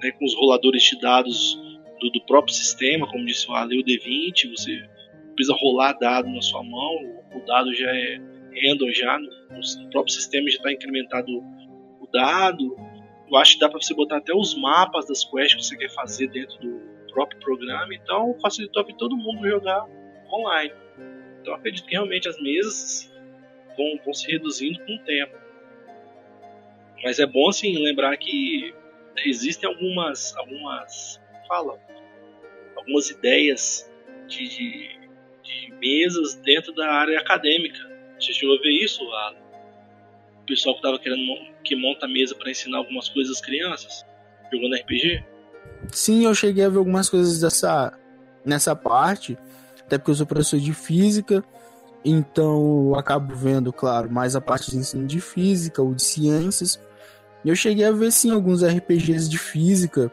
[0.03, 1.59] né, com os roladores de dados
[2.01, 4.89] do, do, próprio sistema, como disse o Ale, o D20, você
[5.35, 8.19] precisa rolar dado na sua mão, o, dado já é
[8.63, 9.29] random já, no,
[9.83, 11.31] no próprio sistema já está incrementado
[12.01, 12.77] o dado.
[13.29, 15.91] Eu acho que dá para você botar até os mapas das quests que você quer
[15.91, 19.87] fazer dentro do próprio programa, então facilitou para todo mundo jogar
[20.31, 20.75] online.
[21.41, 23.11] Então acredito que realmente as mesas
[23.75, 25.35] vão, vão se reduzindo com o tempo.
[27.03, 28.75] Mas é bom assim lembrar que
[29.25, 31.81] existem algumas algumas fala
[32.77, 33.91] algumas ideias
[34.27, 35.01] de, de,
[35.43, 37.79] de mesas dentro da área acadêmica.
[38.19, 39.39] Você chegou a ver isso, Alan?
[40.43, 41.23] O pessoal que estava querendo
[41.65, 44.05] que monta mesa para ensinar algumas coisas às crianças
[44.53, 45.36] jogando RPG?
[45.93, 47.93] Sim, eu cheguei a ver algumas coisas dessa
[48.45, 49.37] nessa parte,
[49.85, 51.45] até porque eu sou professor de física
[52.09, 56.79] então eu acabo vendo, claro, mais a parte de ensino de física ou de ciências.
[57.45, 60.09] Eu cheguei a ver sim alguns RPGs de física,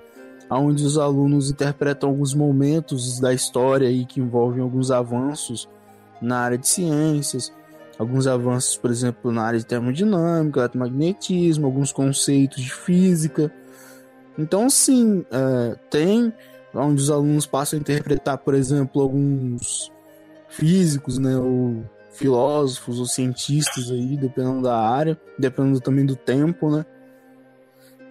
[0.50, 5.70] onde os alunos interpretam alguns momentos da história aí que envolvem alguns avanços
[6.20, 7.54] na área de ciências,
[8.00, 13.52] alguns avanços, por exemplo, na área de termodinâmica, eletromagnetismo, alguns conceitos de física.
[14.38, 16.34] Então, sim, é, tem
[16.74, 19.92] onde os alunos passam a interpretar, por exemplo, alguns
[20.50, 26.86] físicos, né, ou filósofos ou cientistas aí, dependendo da área, dependendo também do tempo, né?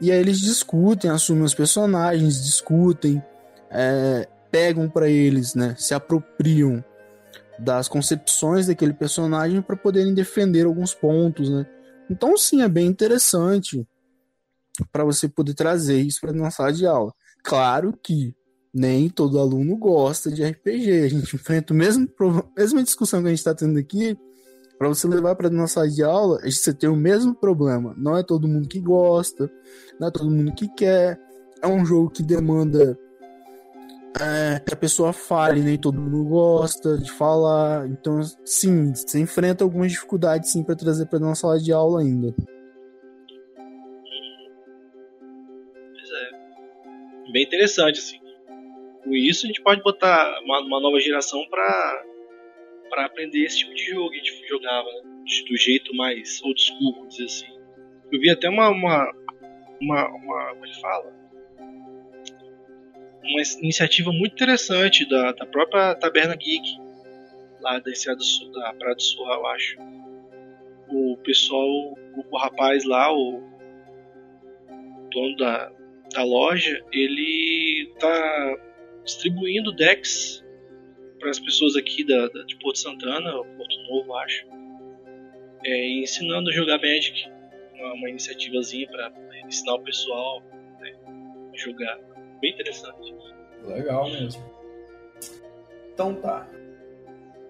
[0.01, 3.23] E aí eles discutem, assumem os personagens, discutem,
[3.71, 6.85] é, pegam para eles, né, se apropriam
[7.59, 11.67] das concepções daquele personagem para poderem defender alguns pontos, né?
[12.11, 13.87] Então sim, é bem interessante
[14.91, 17.13] para você poder trazer isso para uma sala de aula.
[17.43, 18.35] Claro que
[18.73, 21.03] nem todo aluno gosta de RPG.
[21.03, 22.09] A gente enfrenta o mesmo
[22.57, 24.17] mesma discussão que a gente está tendo aqui.
[24.79, 27.95] Para você levar para nossa sala de aula, você tem o mesmo problema.
[27.97, 29.51] Não é todo mundo que gosta,
[30.01, 31.21] não é todo mundo que quer.
[31.63, 32.99] É um jogo que demanda
[34.21, 37.89] é, que a pessoa fale, nem todo mundo gosta de falar.
[37.89, 42.35] Então, sim, você enfrenta algumas dificuldades sim para trazer para nossa sala de aula ainda.
[47.33, 48.23] Bem interessante, assim
[49.03, 52.05] com isso a gente pode botar uma, uma nova geração para
[52.89, 55.01] para aprender esse tipo de jogo que a gente jogava né?
[55.49, 57.47] do jeito mais old school, assim.
[58.13, 59.13] Eu vi até uma uma
[59.81, 61.13] uma, uma como ele fala
[63.25, 66.79] uma iniciativa muito interessante da, da própria Taberna Geek
[67.61, 69.77] lá da Enseada do Sul, da Praia do Sul, eu acho.
[70.89, 73.41] O pessoal, o, o rapaz lá, o
[75.11, 75.73] dono da,
[76.13, 78.59] da loja, ele tá
[79.05, 80.45] distribuindo decks
[81.19, 84.47] para as pessoas aqui da, da, de Porto Santana, Porto Novo, acho,
[85.65, 87.31] é, ensinando a jogar Magic,
[87.75, 89.13] uma, uma iniciativazinha para
[89.47, 90.43] ensinar o pessoal
[90.81, 90.93] né,
[91.53, 91.99] a jogar.
[92.41, 93.15] Bem interessante.
[93.65, 94.43] Legal mesmo.
[95.95, 96.49] Então tá.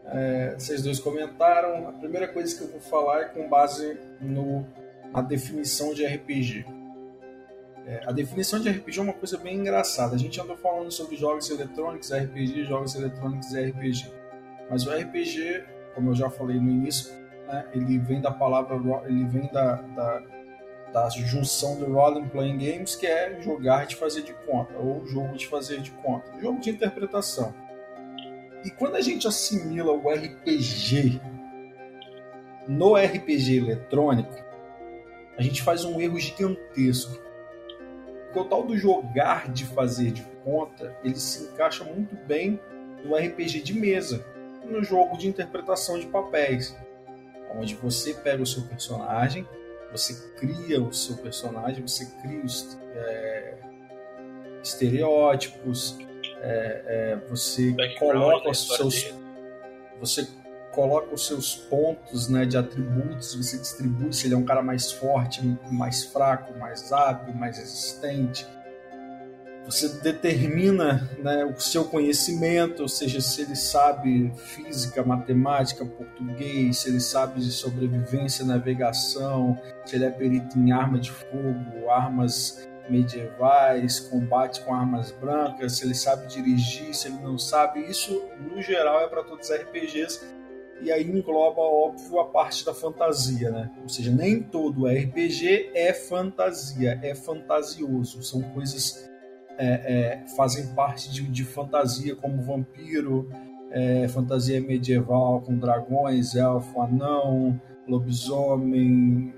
[0.06, 1.88] É, vocês dois comentaram.
[1.88, 4.66] A primeira coisa que eu vou falar é com base no,
[5.12, 6.66] na definição de RPG.
[7.86, 10.14] É, a definição de RPG é uma coisa bem engraçada.
[10.14, 14.12] A gente andou falando sobre jogos eletrônicos, RPG, jogos eletrônicos e RPG.
[14.70, 15.64] Mas o RPG,
[15.94, 17.12] como eu já falei no início,
[17.46, 20.22] né, ele vem da palavra, ele vem da, da,
[20.92, 25.36] da junção do Role Playing Games, que é jogar de fazer de conta, ou jogo
[25.36, 27.52] de fazer de conta, jogo de interpretação.
[28.64, 31.20] E quando a gente assimila o RPG
[32.68, 34.34] no RPG eletrônico,
[35.36, 37.20] a gente faz um erro gigantesco
[38.32, 42.58] porque o tal do jogar de fazer de conta, ele se encaixa muito bem
[43.04, 44.24] no RPG de mesa,
[44.64, 46.74] no jogo de interpretação de papéis,
[47.54, 49.46] onde você pega o seu personagem,
[49.90, 53.54] você cria o seu personagem, você cria os é,
[54.62, 55.98] estereótipos,
[56.40, 59.14] é, é, você coloca os seus,
[60.00, 60.26] você
[60.72, 64.90] coloca os seus pontos né, de atributos, você distribui se ele é um cara mais
[64.90, 68.46] forte, mais fraco, mais hábil, mais resistente.
[69.64, 76.88] Você determina né, o seu conhecimento, ou seja, se ele sabe física, matemática, português, se
[76.88, 84.00] ele sabe de sobrevivência, navegação, se ele é perito em arma de fogo, armas medievais,
[84.00, 87.80] combate com armas brancas, se ele sabe dirigir, se ele não sabe.
[87.88, 90.41] Isso, no geral, é para todos os RPGs
[90.82, 93.70] e aí engloba, óbvio, a parte da fantasia, né?
[93.82, 98.22] Ou seja, nem todo RPG é fantasia, é fantasioso.
[98.22, 99.08] São coisas
[99.58, 103.30] é, é, fazem parte de, de, fantasia, como vampiro,
[103.70, 109.32] é, fantasia medieval com dragões, elfo, anão, lobisomem,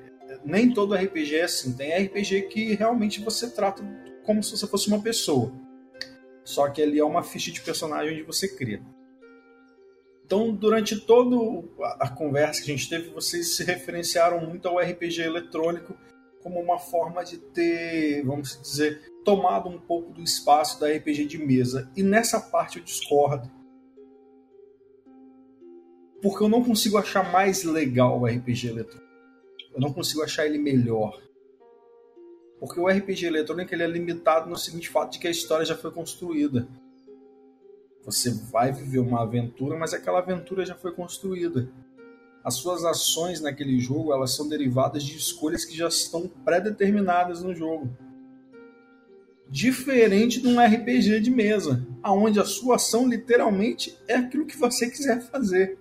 [0.44, 1.72] nem todo RPG é assim.
[1.72, 3.82] Tem RPG que realmente você trata
[4.24, 5.52] como se você fosse uma pessoa.
[6.42, 8.80] Só que ali é uma ficha de personagem onde você cria.
[10.26, 11.36] Então, durante toda
[12.00, 15.94] a conversa que a gente teve, vocês se referenciaram muito ao RPG eletrônico
[16.42, 21.38] como uma forma de ter, vamos dizer, tomado um pouco do espaço da RPG de
[21.38, 21.90] mesa.
[21.96, 23.50] E nessa parte eu discordo.
[26.22, 29.04] Porque eu não consigo achar mais legal o RPG eletrônico.
[29.74, 31.20] Eu não consigo achar ele melhor.
[32.58, 35.76] Porque o RPG eletrônico ele é limitado no seguinte fato de que a história já
[35.76, 36.66] foi construída.
[38.04, 41.68] Você vai viver uma aventura, mas aquela aventura já foi construída.
[42.44, 47.54] As suas ações naquele jogo, elas são derivadas de escolhas que já estão pré-determinadas no
[47.54, 47.88] jogo.
[49.48, 54.90] Diferente de um RPG de mesa, aonde a sua ação literalmente é aquilo que você
[54.90, 55.78] quiser fazer.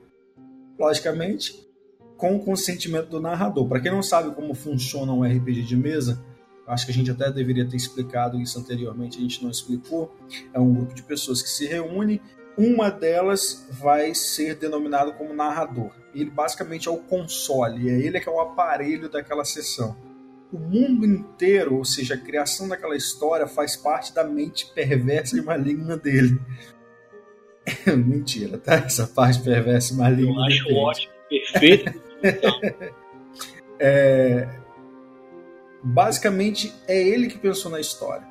[0.80, 1.68] Logicamente,
[2.16, 3.68] com o consentimento do narrador.
[3.68, 6.24] Para quem não sabe como funciona um RPG de mesa,
[6.68, 10.16] acho que a gente até deveria ter explicado isso anteriormente, a gente não explicou.
[10.54, 12.22] É um grupo de pessoas que se reúne,
[12.58, 15.92] uma delas vai ser denominado como narrador.
[16.14, 19.96] Ele basicamente é o console, é ele que é o aparelho daquela sessão.
[20.52, 25.42] O mundo inteiro, ou seja, a criação daquela história, faz parte da mente perversa e
[25.42, 26.40] maligna dele.
[27.88, 28.76] Mentira, tá?
[28.76, 30.32] Essa parte perversa e maligna.
[30.32, 30.80] Eu acho depende.
[30.80, 32.04] ótimo, perfeito.
[33.80, 34.48] é,
[35.84, 38.26] basicamente é ele que pensou na história.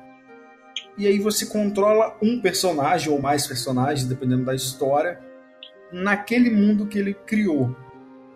[0.97, 5.19] E aí você controla um personagem ou mais personagens, dependendo da história,
[5.91, 7.75] naquele mundo que ele criou.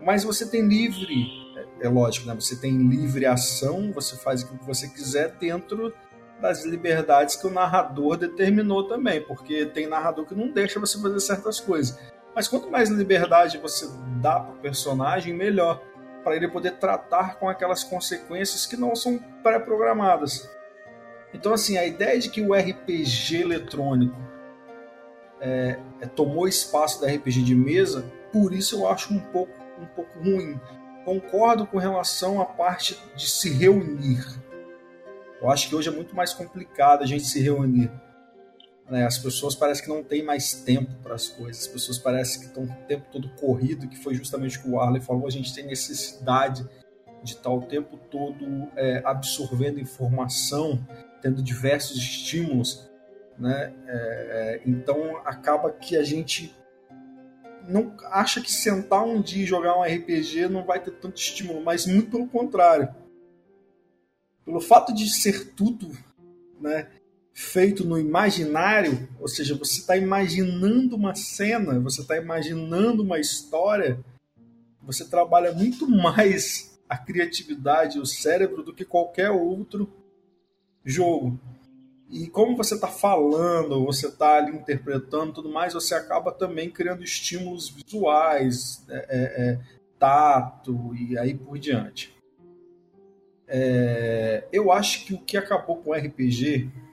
[0.01, 2.35] Mas você tem livre, é, é lógico, né?
[2.35, 5.93] Você tem livre ação, você faz o que você quiser dentro
[6.39, 11.19] das liberdades que o narrador determinou também, porque tem narrador que não deixa você fazer
[11.19, 11.99] certas coisas.
[12.35, 13.89] Mas quanto mais liberdade você
[14.21, 15.81] dá para o personagem, melhor
[16.27, 20.49] para ele poder tratar com aquelas consequências que não são pré-programadas.
[21.33, 24.17] Então, assim, a ideia de que o RPG eletrônico
[25.39, 29.85] é, é, tomou espaço da RPG de mesa, por isso eu acho um pouco, um
[29.85, 30.59] pouco ruim.
[31.05, 34.21] Concordo com relação à parte de se reunir.
[35.41, 37.89] Eu acho que hoje é muito mais complicado a gente se reunir.
[38.89, 39.05] Né?
[39.05, 41.63] As pessoas parecem que não têm mais tempo para as coisas.
[41.63, 44.79] As pessoas parecem que estão o tempo todo corrido, que foi justamente o que o
[44.79, 45.27] Arley falou.
[45.27, 46.67] A gente tem necessidade
[47.23, 50.85] de estar o tempo todo é, absorvendo informação,
[51.21, 52.89] tendo diversos estímulos.
[53.37, 53.73] Né?
[53.87, 56.55] É, é, então acaba que a gente
[57.67, 61.61] não acha que sentar um dia e jogar um RPG não vai ter tanto estímulo,
[61.61, 62.95] mas muito pelo contrário.
[64.45, 65.91] Pelo fato de ser tudo,
[66.61, 66.87] né?
[67.37, 74.03] Feito no imaginário, ou seja, você está imaginando uma cena, você está imaginando uma história,
[74.81, 79.87] você trabalha muito mais a criatividade, o cérebro do que qualquer outro
[80.83, 81.39] jogo.
[82.09, 87.03] E como você está falando, você está ali interpretando tudo mais, você acaba também criando
[87.03, 89.59] estímulos visuais, é, é, é
[89.99, 92.17] tato e aí por diante.
[93.47, 96.86] É, eu acho que o que acabou com o RPG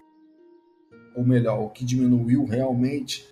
[1.15, 3.27] ou melhor, o que diminuiu realmente,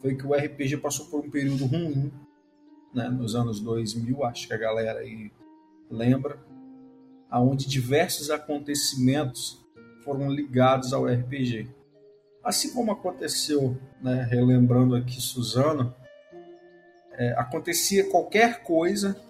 [0.00, 2.12] foi que o RPG passou por um período ruim,
[2.94, 5.30] né, nos anos 2000, acho que a galera aí
[5.90, 6.38] lembra,
[7.30, 9.64] aonde diversos acontecimentos
[10.02, 11.68] foram ligados ao RPG.
[12.42, 15.94] Assim como aconteceu, né, relembrando aqui Suzano,
[17.12, 19.20] é, acontecia qualquer coisa,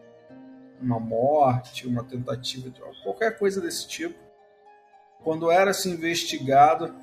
[0.81, 4.15] uma morte, uma tentativa de qualquer coisa desse tipo,
[5.25, 6.95] quando era se investigado,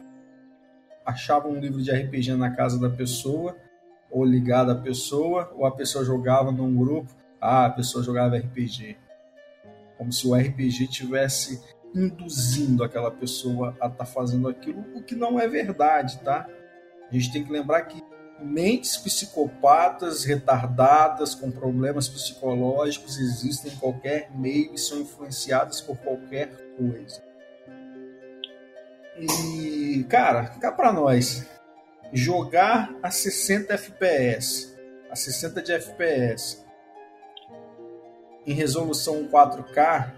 [1.06, 3.56] achava um livro de RPG na casa da pessoa,
[4.10, 8.98] ou ligado à pessoa, ou a pessoa jogava num grupo, ah, a pessoa jogava RPG.
[9.98, 11.62] Como se o RPG tivesse
[11.94, 16.48] induzindo aquela pessoa a estar tá fazendo aquilo, o que não é verdade, tá?
[17.10, 18.04] A gente tem que lembrar que
[18.42, 26.50] mentes psicopatas, retardadas, com problemas psicológicos existem em qualquer meio e são influenciadas por qualquer
[26.76, 27.24] coisa.
[29.18, 31.48] E, cara, cá pra nós.
[32.12, 34.76] Jogar a 60 FPS,
[35.10, 36.64] a 60 de FPS,
[38.46, 40.14] em resolução 4K,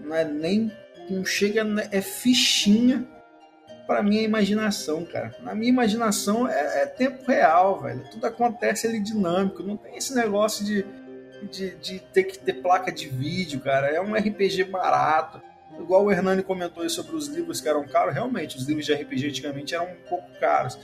[0.00, 0.72] não é nem.
[1.08, 1.64] Não chega.
[1.90, 3.06] É fichinha
[3.86, 5.34] para minha imaginação, cara.
[5.40, 8.04] Na minha imaginação é, é, tempo real, velho.
[8.10, 9.62] Tudo acontece ali dinâmico.
[9.62, 10.84] Não tem esse negócio de,
[11.50, 13.88] de, de ter que ter placa de vídeo, cara.
[13.88, 15.42] É um RPG barato
[15.78, 18.92] igual o Hernani comentou aí sobre os livros que eram caros, realmente, os livros de
[18.92, 20.78] RPG antigamente eram um pouco caros.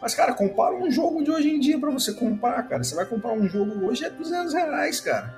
[0.00, 2.84] Mas, cara, compara um jogo de hoje em dia para você comprar, cara.
[2.84, 5.34] Você vai comprar um jogo hoje é 200 reais, cara.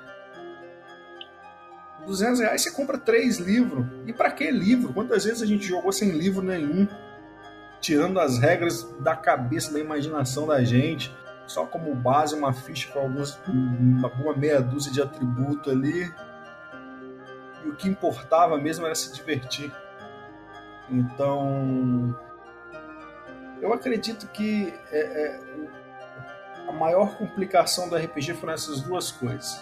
[2.07, 3.87] 200 reais você compra três livros.
[4.07, 4.93] E para que livro?
[4.93, 6.89] Quantas vezes a gente jogou sem livro nenhum?
[7.81, 11.15] Tirando as regras da cabeça, da imaginação da gente.
[11.47, 16.11] Só como base uma ficha com alguns, uma meia dúzia de atributo ali.
[17.69, 19.73] O que importava mesmo era se divertir.
[20.91, 22.17] Então,
[23.61, 25.41] eu acredito que é, é,
[26.69, 29.61] a maior complicação do RPG foram essas duas coisas.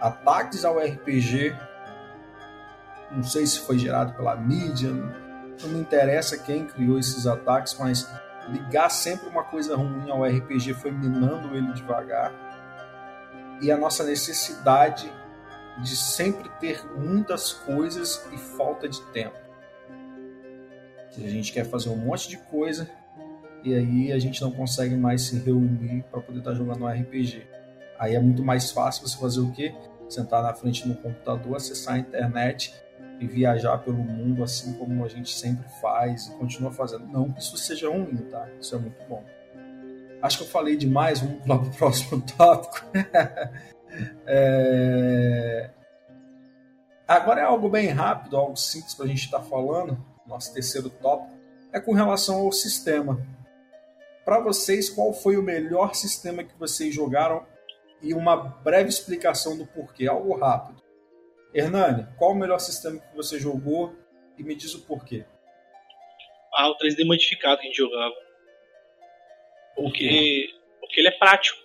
[0.00, 1.56] Ataques ao RPG,
[3.10, 8.10] não sei se foi gerado pela mídia, não me interessa quem criou esses ataques, mas
[8.48, 12.32] ligar sempre uma coisa ruim ao RPG foi minando ele devagar.
[13.62, 15.10] E a nossa necessidade
[15.82, 19.36] de sempre ter muitas coisas e falta de tempo.
[21.16, 22.90] A gente quer fazer um monte de coisa
[23.62, 26.88] e aí a gente não consegue mais se reunir para poder estar tá jogando um
[26.88, 27.46] RPG.
[27.98, 29.74] Aí é muito mais fácil você fazer o quê?
[30.08, 32.74] Sentar na frente do computador, acessar a internet
[33.20, 37.06] e viajar pelo mundo assim como a gente sempre faz e continua fazendo.
[37.06, 38.48] Não que isso seja ruim, tá?
[38.60, 39.24] Isso é muito bom.
[40.20, 42.86] Acho que eu falei demais, vamos para o próximo tópico.
[44.26, 45.70] É...
[47.06, 50.88] Agora é algo bem rápido, algo simples para a gente estar tá falando nosso terceiro
[50.88, 51.38] tópico,
[51.72, 53.20] é com relação ao sistema.
[54.24, 57.46] Para vocês, qual foi o melhor sistema que vocês jogaram
[58.04, 60.82] e uma breve explicação do porquê, algo rápido.
[61.54, 63.94] Hernani, qual o melhor sistema que você jogou
[64.38, 65.24] e me diz o porquê?
[66.54, 68.14] Ah, o 3D modificado que a gente jogava.
[69.74, 70.48] Porque,
[70.80, 71.63] porque ele é prático.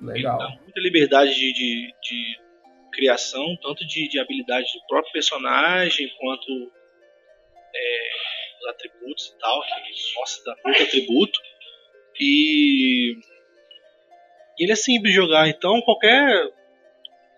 [0.00, 0.40] Legal.
[0.40, 2.40] Ele dá muita liberdade de, de, de
[2.92, 6.72] criação, tanto de, de habilidade do próprio personagem, quanto
[7.74, 8.10] é,
[8.60, 11.40] os atributos e tal, que, nossa, dá muito atributo.
[12.20, 13.16] E,
[14.58, 16.50] e ele é simples de jogar, então qualquer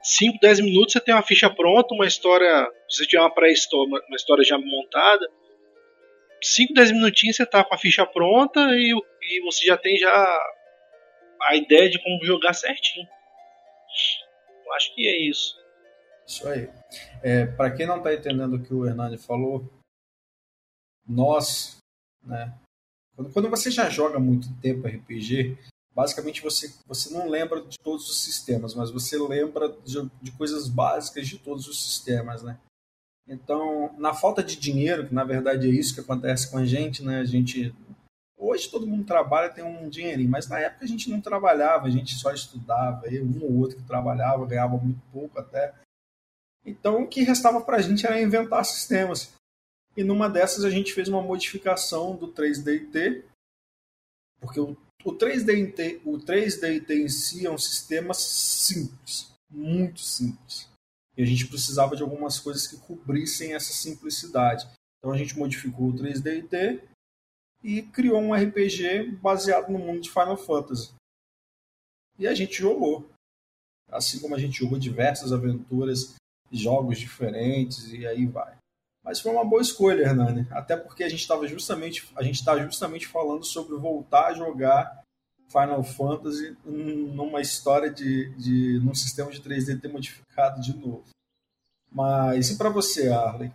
[0.02, 4.02] 5, 10 minutos você tem uma ficha pronta, uma história, se você tiver uma pré-história,
[4.08, 5.28] uma história já montada,
[6.42, 10.40] 5, 10 minutinhos você tá com a ficha pronta e, e você já tem já
[11.42, 13.08] a ideia de como jogar certinho.
[14.66, 15.58] Eu acho que é isso.
[16.26, 16.70] Isso aí.
[17.22, 19.68] É, Para quem não está entendendo o que o Hernani falou,
[21.06, 21.78] nós,
[22.22, 22.54] né,
[23.16, 25.58] quando, quando você já joga muito tempo RPG,
[25.92, 30.68] basicamente você, você não lembra de todos os sistemas, mas você lembra de, de coisas
[30.68, 32.58] básicas de todos os sistemas, né?
[33.26, 37.04] Então, na falta de dinheiro, que na verdade é isso que acontece com a gente,
[37.04, 37.20] né?
[37.20, 37.74] A gente
[38.42, 41.90] Hoje todo mundo trabalha, tem um dinheirinho, mas na época a gente não trabalhava, a
[41.90, 45.74] gente só estudava, eu, um ou outro que trabalhava, ganhava muito pouco até.
[46.64, 49.34] Então o que restava para a gente era inventar sistemas.
[49.94, 53.24] E numa dessas a gente fez uma modificação do 3DT,
[54.40, 54.74] porque o,
[55.04, 60.66] o 3DT, o 3DT em si é um sistema simples, muito simples.
[61.14, 64.66] E a gente precisava de algumas coisas que cobrissem essa simplicidade.
[64.98, 66.88] Então a gente modificou o 3DT
[67.62, 70.92] e criou um RPG baseado no mundo de Final Fantasy.
[72.18, 73.08] E a gente jogou.
[73.88, 76.14] Assim como a gente jogou diversas aventuras,
[76.50, 78.56] jogos diferentes e aí vai.
[79.02, 80.46] Mas foi uma boa escolha, Hernani.
[80.50, 85.02] Até porque a gente estava justamente, a gente está justamente falando sobre voltar a jogar
[85.48, 91.04] Final Fantasy numa história de, de num sistema de 3D ter modificado de novo.
[91.90, 93.50] Mas e para você, Arley?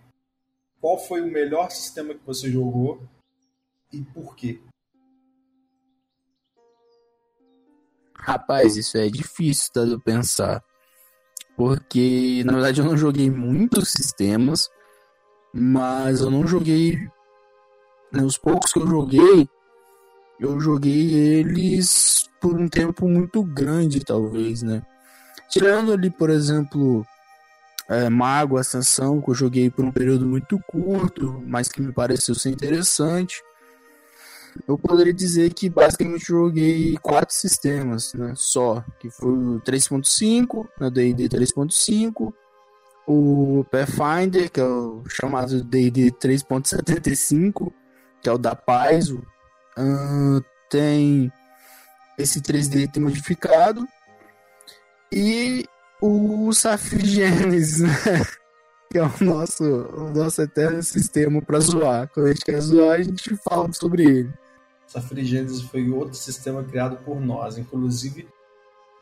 [0.81, 3.01] Qual foi o melhor sistema que você jogou
[3.95, 4.59] e por quê?
[8.13, 10.63] Rapaz, isso é difícil tá, de pensar.
[11.55, 14.69] Porque, na verdade, eu não joguei muitos sistemas,
[15.53, 16.97] mas eu não joguei.
[18.11, 19.47] Né, os poucos que eu joguei,
[20.39, 24.81] eu joguei eles por um tempo muito grande, talvez, né?
[25.49, 27.05] Tirando ali, por exemplo,
[27.87, 32.35] é, Mago Ascensão, que eu joguei por um período muito curto, mas que me pareceu
[32.35, 33.41] ser interessante
[34.67, 40.89] eu poderia dizer que basicamente joguei quatro sistemas, né, só, que foi o 3.5, na
[40.89, 42.33] D&D 3.5,
[43.07, 47.71] o Pathfinder, que é o chamado D&D 3.75,
[48.21, 49.23] que é o da Paz, uh,
[50.69, 51.31] tem
[52.17, 53.85] esse 3D modificado,
[55.11, 55.65] e
[56.01, 58.25] o Safir Genesis, né?
[58.89, 62.09] que é o nosso, o nosso eterno sistema para zoar.
[62.13, 64.33] Quando a gente quer zoar, a gente fala sobre ele.
[64.95, 67.57] Essa Frigênesis foi outro sistema criado por nós.
[67.57, 68.29] Inclusive,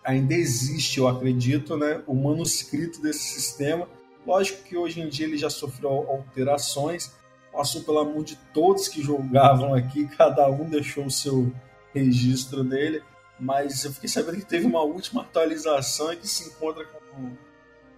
[0.03, 3.87] ainda existe, eu acredito, né, o manuscrito desse sistema.
[4.25, 7.13] Lógico que hoje em dia ele já sofreu alterações,
[7.51, 11.53] passou pela mão de todos que jogavam aqui, cada um deixou o seu
[11.93, 13.03] registro dele,
[13.39, 17.31] mas eu fiquei sabendo que teve uma última atualização e que se encontra com,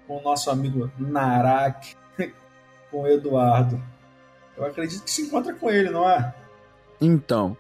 [0.06, 1.96] com o nosso amigo Narak,
[2.92, 3.82] com o Eduardo.
[4.58, 6.36] Eu acredito que se encontra com ele, não é?
[7.00, 7.56] Então,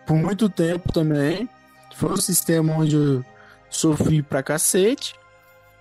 [0.05, 1.47] por muito tempo também.
[1.95, 3.23] Foi um sistema onde eu
[3.69, 5.15] sofri pra cacete,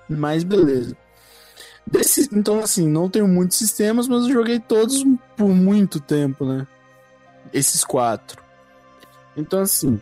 [0.09, 0.97] mas beleza.
[1.85, 5.05] Desse, então, assim, não tenho muitos sistemas, mas eu joguei todos
[5.37, 6.65] por muito tempo, né?
[7.53, 8.41] Esses quatro.
[9.37, 10.01] Então, assim,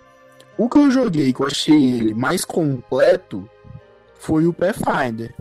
[0.58, 3.48] o que eu joguei, que eu achei ele mais completo,
[4.18, 5.34] foi o Pathfinder.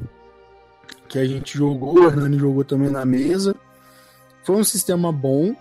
[1.07, 3.55] Que a gente jogou, o Hernani jogou também na mesa.
[4.43, 5.55] Foi um sistema bom.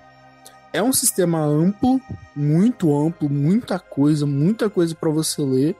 [0.72, 2.01] É um sistema amplo,
[2.34, 5.76] muito amplo, muita coisa, muita coisa para você ler.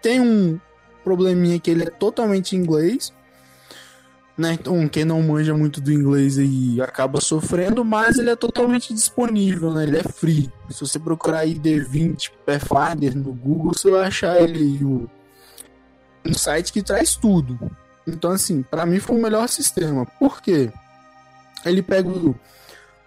[0.00, 0.58] Tem um
[1.04, 3.12] probleminha que ele é totalmente inglês,
[4.36, 4.52] né?
[4.52, 9.72] Então, quem não manja muito do inglês aí acaba sofrendo, mas ele é totalmente disponível,
[9.72, 9.82] né?
[9.82, 10.50] Ele é free.
[10.70, 15.10] Se você procurar aí D20 Pathfinder no Google, você vai achar ele o
[16.24, 17.58] um site que traz tudo.
[18.08, 20.06] Então, assim, para mim foi o melhor sistema.
[20.06, 20.72] Por quê?
[21.64, 22.08] Ele pega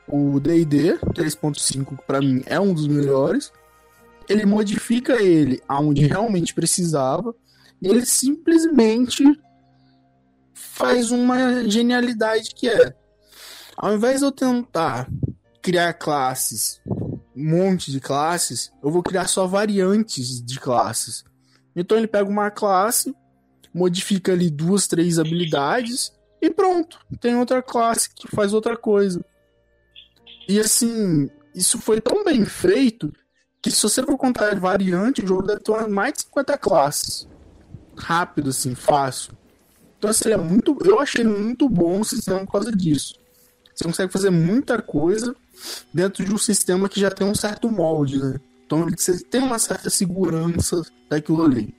[0.07, 3.51] o, D&D 3.5, que para mim é um dos melhores.
[4.29, 7.33] Ele modifica ele aonde realmente precisava.
[7.81, 9.23] E ele simplesmente
[10.53, 12.93] faz uma genialidade que é,
[13.75, 15.09] ao invés de eu tentar
[15.61, 16.79] criar classes,
[17.35, 21.23] um monte de classes, eu vou criar só variantes de classes.
[21.75, 23.15] Então ele pega uma classe,
[23.73, 26.11] modifica ali duas, três habilidades
[26.41, 29.23] e pronto, tem outra classe que faz outra coisa.
[30.47, 33.13] E assim, isso foi tão bem feito
[33.61, 37.27] que se você for contar variante, o jogo deve ter mais de 50 classes.
[37.95, 39.33] Rápido, assim, fácil.
[39.97, 43.19] Então, assim, é muito, eu achei muito bom o sistema por causa disso.
[43.73, 45.35] Você consegue fazer muita coisa
[45.93, 48.39] dentro de um sistema que já tem um certo molde, né?
[48.65, 51.73] Então você tem uma certa segurança daquilo ali.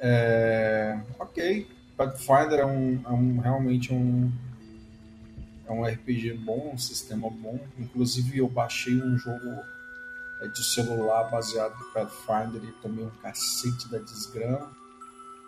[0.00, 0.98] É...
[1.18, 1.68] Ok.
[1.96, 4.30] Pathfinder é, um, é um, realmente um,
[5.66, 7.58] é um RPG bom, um sistema bom.
[7.78, 9.62] Inclusive eu baixei um jogo
[10.42, 14.70] é, de celular baseado no Pathfinder e tomei um cacete da desgrama.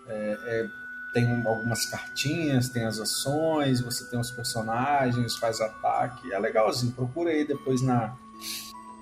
[0.07, 6.33] É, é tem algumas cartinhas, tem as ações, você tem os personagens, faz ataque.
[6.33, 6.93] É legalzinho.
[6.93, 8.15] Procura aí depois na,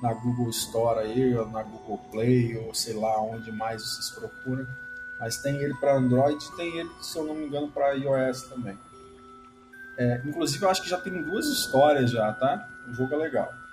[0.01, 4.67] na Google Store aí, ou na Google Play, ou sei lá onde mais vocês procuram.
[5.19, 8.43] Mas tem ele para Android e tem ele, se eu não me engano, para iOS
[8.43, 8.79] também.
[9.97, 12.69] É, inclusive, eu acho que já tem duas histórias já, tá?
[12.89, 13.53] O jogo é legal.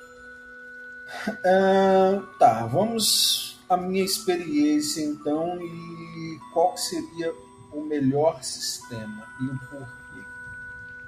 [1.44, 7.32] É, tá, vamos à minha experiência então e qual seria
[7.72, 10.26] o melhor sistema e o porquê.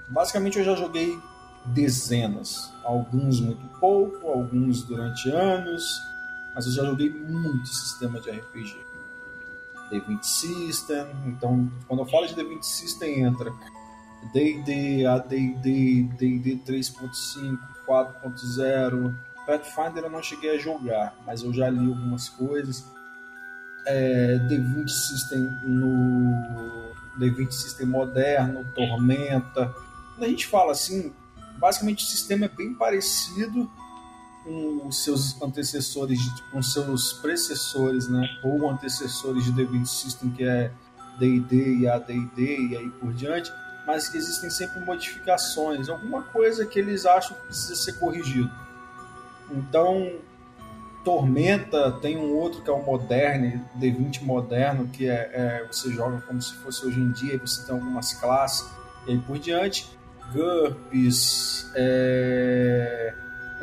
[0.08, 1.20] Basicamente, eu já joguei
[1.66, 6.00] dezenas, alguns muito pouco, alguns durante anos,
[6.54, 8.85] mas eu já joguei muito sistema de RPG.
[9.92, 13.54] D20 System, então quando eu falo de D20 System entra
[14.34, 17.58] D&D, AD&D, D&D 3.5,
[17.88, 19.16] 4.0,
[19.46, 22.84] Pathfinder eu não cheguei a jogar, mas eu já li algumas coisas.
[23.86, 29.72] É, D20 System no D20 System moderno, Tormenta.
[30.16, 31.14] Quando a gente fala assim,
[31.60, 33.70] basicamente o sistema é bem parecido
[34.46, 36.20] com os seus antecessores,
[36.52, 38.26] com os seus precessores, né?
[38.44, 40.72] Ou antecessores de D20 System, que é
[41.20, 43.52] D&D e AD&D e aí por diante,
[43.88, 48.52] mas que existem sempre modificações, alguma coisa que eles acham que precisa ser corrigido.
[49.52, 50.12] Então,
[51.04, 56.22] Tormenta tem um outro que é o Moderne, D20 moderno, que é, é, você joga
[56.22, 58.68] como se fosse hoje em dia, você tem algumas classes
[59.08, 59.96] e aí por diante.
[60.34, 63.14] GURPS, é,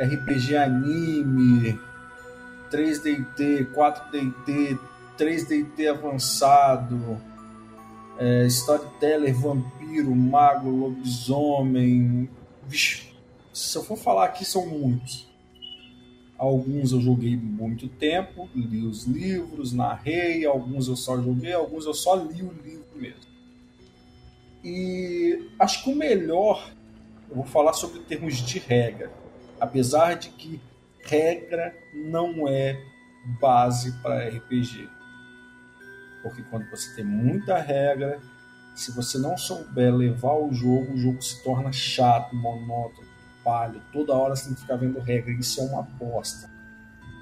[0.04, 1.78] RPG anime,
[2.70, 4.78] 3DT, 4DT,
[5.18, 7.20] 3DT avançado,
[8.18, 12.28] é, storyteller, vampiro, mago, lobisomem.
[12.66, 13.12] Vixe,
[13.52, 15.30] se eu for falar aqui, são muitos.
[16.38, 21.94] Alguns eu joguei muito tempo, li os livros, narrei, alguns eu só joguei, alguns eu
[21.94, 23.30] só li o livro mesmo.
[24.64, 26.72] E acho que o melhor,
[27.28, 29.12] eu vou falar sobre termos de regra,
[29.62, 30.60] apesar de que
[31.04, 32.76] regra não é
[33.40, 34.88] base para RPG.
[36.20, 38.18] Porque quando você tem muita regra,
[38.74, 43.06] se você não souber levar o jogo, o jogo se torna chato, monótono
[43.44, 46.50] palho, toda hora você tem que ficar vendo regra, isso é uma bosta.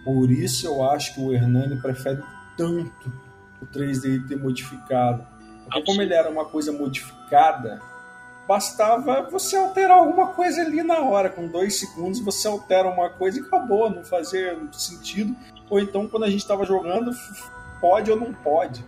[0.03, 2.23] Por isso eu acho que o Hernani prefere
[2.57, 3.13] tanto
[3.61, 5.27] o 3D ter modificado.
[5.65, 7.81] Porque como ele era uma coisa modificada,
[8.51, 13.39] bastava você alterar alguma coisa ali na hora, com dois segundos você altera uma coisa
[13.39, 15.37] e acabou, não fazia sentido.
[15.69, 17.13] Ou então quando a gente estava jogando,
[17.81, 18.85] pode ou não pode.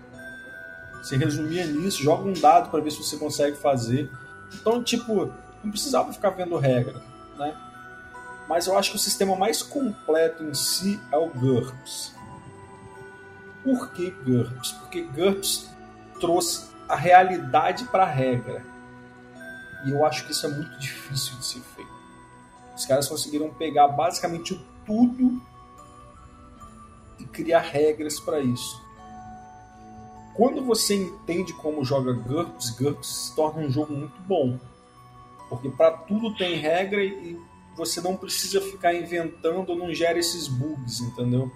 [1.04, 4.10] Se resumia nisso, joga um dado para ver se você consegue fazer.
[4.52, 5.32] Então, tipo,
[5.62, 7.00] não precisava ficar vendo regra,
[7.38, 7.56] né?
[8.48, 12.16] Mas eu acho que o sistema mais completo em si é o GURPS.
[13.62, 14.72] Por que GURPS?
[14.72, 15.70] Porque GURPS
[16.18, 18.71] trouxe a realidade para a regra.
[19.84, 21.90] E eu acho que isso é muito difícil de ser feito.
[22.76, 25.40] Os caras conseguiram pegar basicamente tudo
[27.18, 28.80] e criar regras para isso.
[30.34, 34.58] Quando você entende como joga GURPS, GURPS se torna um jogo muito bom.
[35.48, 37.38] Porque para tudo tem regra e
[37.76, 41.50] você não precisa ficar inventando, não gera esses bugs, entendeu?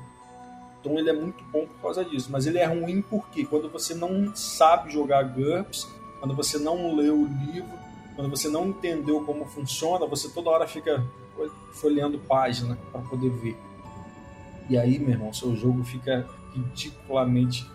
[0.80, 2.28] Então ele é muito bom por causa disso.
[2.30, 5.88] Mas ele é ruim porque quando você não sabe jogar GURPS,
[6.20, 7.85] quando você não lê o livro,
[8.16, 11.04] quando você não entendeu como funciona, você toda hora fica
[11.72, 13.56] folheando página para poder ver.
[14.70, 17.70] E aí, meu irmão, seu jogo fica ridiculamente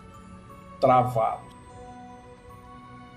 [0.80, 1.44] travado.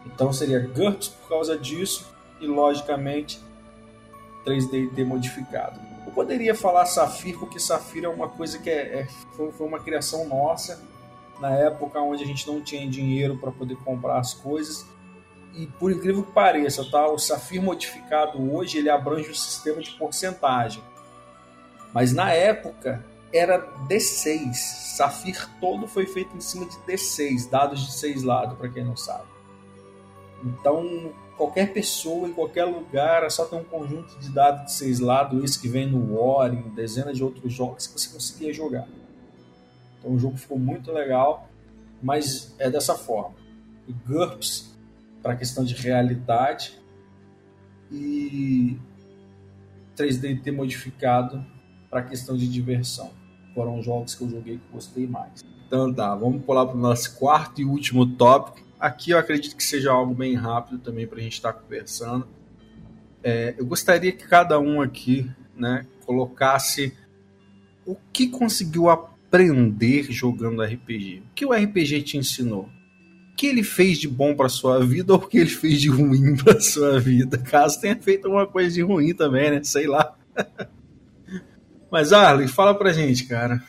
[0.06, 2.06] Então seria GURPS por causa disso
[2.40, 3.42] e, logicamente,
[4.46, 5.80] 3D modificado.
[6.06, 9.80] Eu poderia falar Safir porque Safir é uma coisa que é, é foi, foi uma
[9.80, 10.84] criação nossa
[11.40, 14.86] na época onde a gente não tinha dinheiro para poder comprar as coisas
[15.56, 17.08] e por incrível que pareça, tá?
[17.08, 20.84] O Safir modificado hoje ele abrange o sistema de porcentagem.
[21.94, 23.04] Mas na época
[23.34, 24.54] era D6.
[24.54, 28.98] Safir todo foi feito em cima de D6, dados de seis lados, para quem não
[28.98, 29.28] sabe.
[30.44, 35.00] Então, qualquer pessoa em qualquer lugar é só ter um conjunto de dados de seis
[35.00, 38.88] lados, esse que vem no War, em dezenas de outros jogos que você conseguia jogar.
[40.00, 41.48] Então o jogo ficou muito legal,
[42.04, 43.36] mas é dessa forma.
[44.06, 44.75] GURPS
[45.26, 46.80] para a questão de realidade
[47.92, 48.78] e
[49.98, 51.44] 3D modificado
[51.90, 53.12] para a questão de diversão.
[53.56, 55.44] Foram jogos que eu joguei que gostei mais.
[55.66, 58.68] Então tá, vamos pular para o nosso quarto e último tópico.
[58.80, 62.28] Aqui eu acredito que seja algo bem rápido também para a gente estar tá conversando.
[63.24, 66.96] É, eu gostaria que cada um aqui né, colocasse
[67.84, 71.24] o que conseguiu aprender jogando RPG.
[71.32, 72.70] O que o RPG te ensinou?
[73.36, 76.36] Que ele fez de bom para sua vida ou o que ele fez de ruim
[76.38, 77.38] para sua vida.
[77.38, 79.64] Caso tenha feito alguma coisa de ruim também, né?
[79.64, 80.16] Sei lá.
[81.92, 83.64] Mas Arlen, fala pra gente, cara.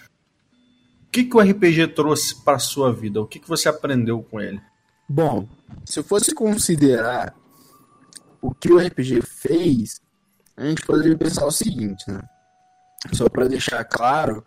[1.07, 3.21] O que, que o RPG trouxe para sua vida?
[3.21, 4.61] O que, que você aprendeu com ele?
[5.09, 5.49] Bom,
[5.85, 7.35] se eu fosse considerar
[8.41, 10.01] o que o RPG fez,
[10.57, 12.21] a gente poderia pensar o seguinte, né?
[13.13, 14.45] Só para deixar claro,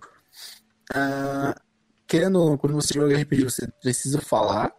[0.91, 1.59] uh,
[2.05, 4.73] querendo, quando você joga RPG, você precisa falar,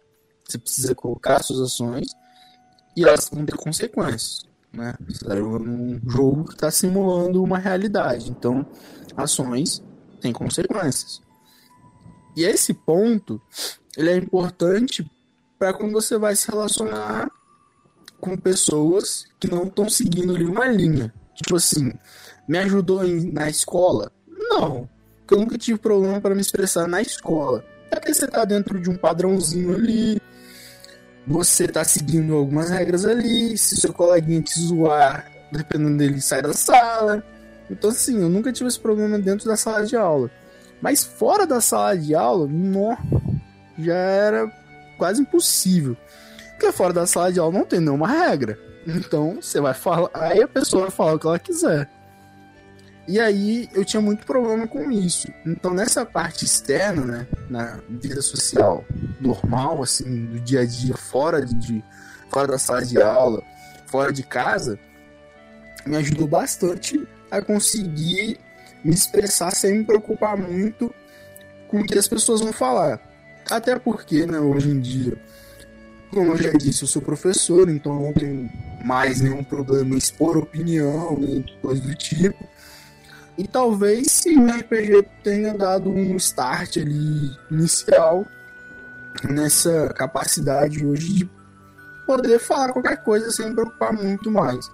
[0.51, 2.07] você precisa colocar suas ações
[2.95, 4.45] e elas vão ter consequências.
[4.73, 4.93] Né?
[5.07, 8.29] Você está jogando um jogo que está simulando uma realidade.
[8.29, 8.65] Então,
[9.15, 9.83] ações
[10.19, 11.21] têm consequências.
[12.35, 13.41] E esse ponto
[13.97, 15.09] ele é importante
[15.59, 17.29] para quando você vai se relacionar
[18.19, 21.13] com pessoas que não estão seguindo ali uma linha.
[21.35, 21.91] Tipo assim,
[22.47, 24.11] me ajudou em, na escola?
[24.27, 24.87] Não,
[25.19, 27.65] porque eu nunca tive problema para me expressar na escola.
[27.89, 30.21] É porque você está dentro de um padrãozinho ali,
[31.25, 36.53] você tá seguindo algumas regras ali, se seu coleguinha te zoar, dependendo dele, sai da
[36.53, 37.23] sala.
[37.69, 40.29] Então, assim, eu nunca tive esse problema dentro da sala de aula.
[40.81, 42.97] Mas fora da sala de aula, não,
[43.77, 44.51] já era
[44.97, 45.95] quase impossível.
[46.51, 48.57] Porque fora da sala de aula não tem nenhuma regra.
[48.85, 51.87] Então, você vai falar, aí a pessoa vai falar o que ela quiser.
[53.07, 55.27] E aí eu tinha muito problema com isso.
[55.45, 58.85] Então nessa parte externa, né, na vida social
[59.19, 61.83] normal, assim, do dia a dia, fora de,
[62.29, 63.43] fora da sala de aula,
[63.87, 64.79] fora de casa,
[65.85, 68.39] me ajudou bastante a conseguir
[68.83, 70.93] me expressar sem me preocupar muito
[71.67, 72.99] com o que as pessoas vão falar.
[73.49, 75.17] Até porque, né, hoje em dia,
[76.11, 78.49] como eu já disse, eu sou professor, então não tenho
[78.83, 82.37] mais nenhum problema em expor opinião, nem coisa do tipo.
[83.37, 88.25] E talvez sim o RPG tenha dado um start ali inicial
[89.29, 91.29] nessa capacidade hoje de
[92.05, 94.69] poder falar qualquer coisa sem preocupar muito mais.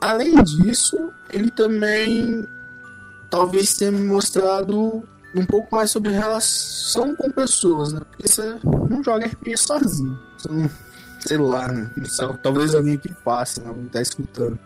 [0.00, 2.46] Além disso, ele também
[3.30, 5.02] talvez tenha me mostrado
[5.34, 8.00] um pouco mais sobre relação com pessoas, né?
[8.10, 8.58] Porque você
[8.88, 10.18] não joga RPG sozinho.
[10.38, 10.70] Você não,
[11.20, 11.90] sei lá, né?
[12.42, 13.72] Talvez alguém que passe, né?
[13.74, 14.58] Não tá escutando.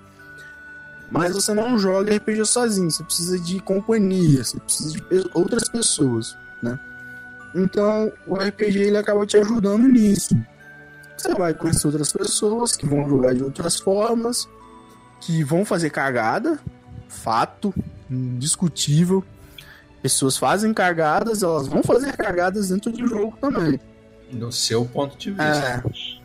[1.11, 5.03] Mas você não joga RPG sozinho, você precisa de companhia, você precisa de
[5.35, 6.79] outras pessoas, né?
[7.55, 10.37] Então o RPG ele acaba te ajudando nisso.
[11.17, 14.49] você vai conhecer outras pessoas que vão jogar de outras formas,
[15.21, 16.61] que vão fazer cagada,
[17.09, 17.75] fato,
[18.09, 19.25] indiscutível.
[20.01, 23.79] Pessoas fazem cagadas, elas vão fazer cagadas dentro do jogo também.
[24.33, 25.45] Do seu ponto de vista.
[25.45, 25.83] É,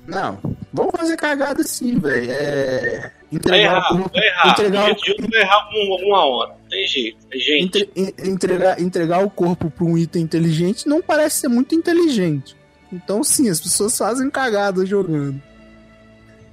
[0.08, 0.40] não,
[0.72, 2.32] vão fazer cagada sim, velho.
[2.32, 3.12] É,
[3.44, 4.50] Vai entregar errar, o corpo, vai errar.
[4.52, 6.56] entregar, o- que vai errar alguma hora.
[6.70, 7.18] Tem jeito.
[7.34, 7.64] Gente.
[7.64, 12.56] entre- en- entregar, entregar o corpo para um item inteligente não parece ser muito inteligente.
[12.92, 15.42] Então, sim, as pessoas fazem cagada jogando.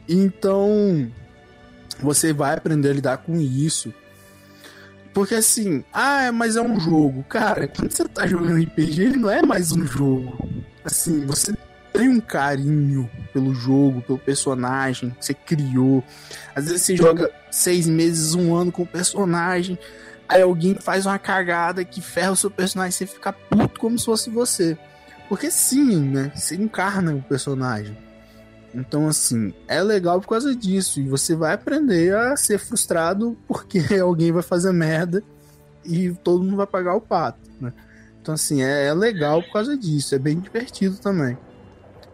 [0.09, 1.11] Então,
[2.01, 3.93] você vai aprender a lidar com isso.
[5.14, 7.22] Porque assim, ah, mas é um jogo.
[7.28, 10.49] Cara, quando você tá jogando RPG, ele não é mais um jogo.
[10.85, 11.53] Assim, você
[11.93, 16.03] tem um carinho pelo jogo, pelo personagem que você criou.
[16.55, 19.78] Às vezes você joga seis meses, um ano com o personagem.
[20.28, 24.07] Aí alguém faz uma cagada que ferra o seu personagem, você fica puto como se
[24.07, 24.78] fosse você.
[25.28, 26.32] Porque sim, né?
[26.34, 27.97] Você encarna o personagem.
[28.74, 31.01] Então, assim, é legal por causa disso.
[31.01, 35.22] E você vai aprender a ser frustrado porque alguém vai fazer merda
[35.84, 37.72] e todo mundo vai pagar o pato, né?
[38.20, 40.14] Então, assim, é, é legal por causa disso.
[40.14, 41.36] É bem divertido também.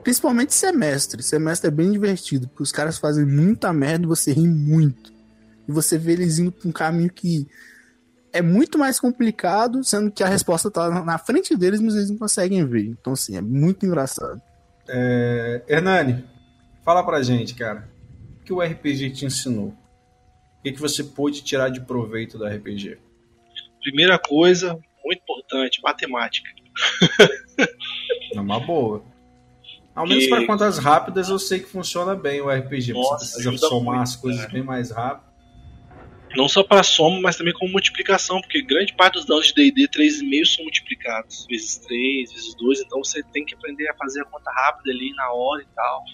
[0.09, 1.23] Principalmente semestre.
[1.23, 5.13] Semestre é bem divertido, porque os caras fazem muita merda e você ri muito.
[5.69, 7.47] E você vê eles indo pra um caminho que
[8.33, 12.17] é muito mais complicado, sendo que a resposta tá na- frente deles, mas eles não
[12.17, 12.87] conseguem ver.
[12.87, 14.41] Então, assim, é muito engraçado.
[14.89, 16.25] É, Hernani,
[16.83, 17.87] fala pra gente, cara.
[18.41, 19.77] O que o RPG te ensinou?
[20.59, 22.97] O que, que você pôde tirar de proveito do RPG?
[23.83, 24.73] Primeira coisa,
[25.05, 26.49] muito importante, matemática.
[28.35, 29.03] É uma boa.
[29.99, 32.93] Ao menos E- para contas rápidas, eu sei que funciona bem o RPG.
[32.93, 34.53] Nossa, você precisa somar muito, as coisas cara.
[34.53, 35.27] bem mais rápido.
[36.37, 39.89] Não só para soma, mas também como multiplicação, porque grande parte dos dados de D&D
[39.89, 44.25] 3,5 são multiplicados, vezes 3, vezes 2, então você tem que aprender a fazer a
[44.27, 46.05] conta rápida ali na hora e tal.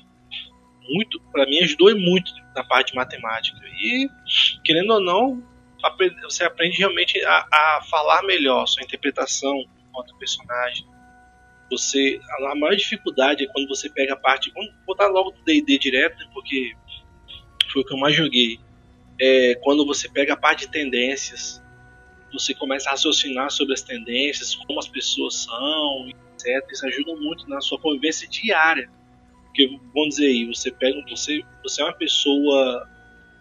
[0.88, 3.58] Muito, para mim ajudou muito na parte de matemática.
[3.82, 4.08] E
[4.64, 5.42] querendo ou não,
[6.22, 10.86] você aprende realmente a, a falar melhor sua interpretação enquanto personagem.
[11.70, 15.78] Você, a maior dificuldade é quando você pega a parte, vamos botar logo do D&D
[15.78, 16.72] direto, porque
[17.72, 18.60] foi o que eu mais joguei
[19.20, 21.62] é, quando você pega a parte de tendências,
[22.32, 26.68] você começa a raciocinar sobre as tendências, como as pessoas são, etc.
[26.70, 28.90] Isso ajuda muito na sua convivência diária.
[29.44, 32.88] Porque, vamos dizer aí, você pega, você, você é uma pessoa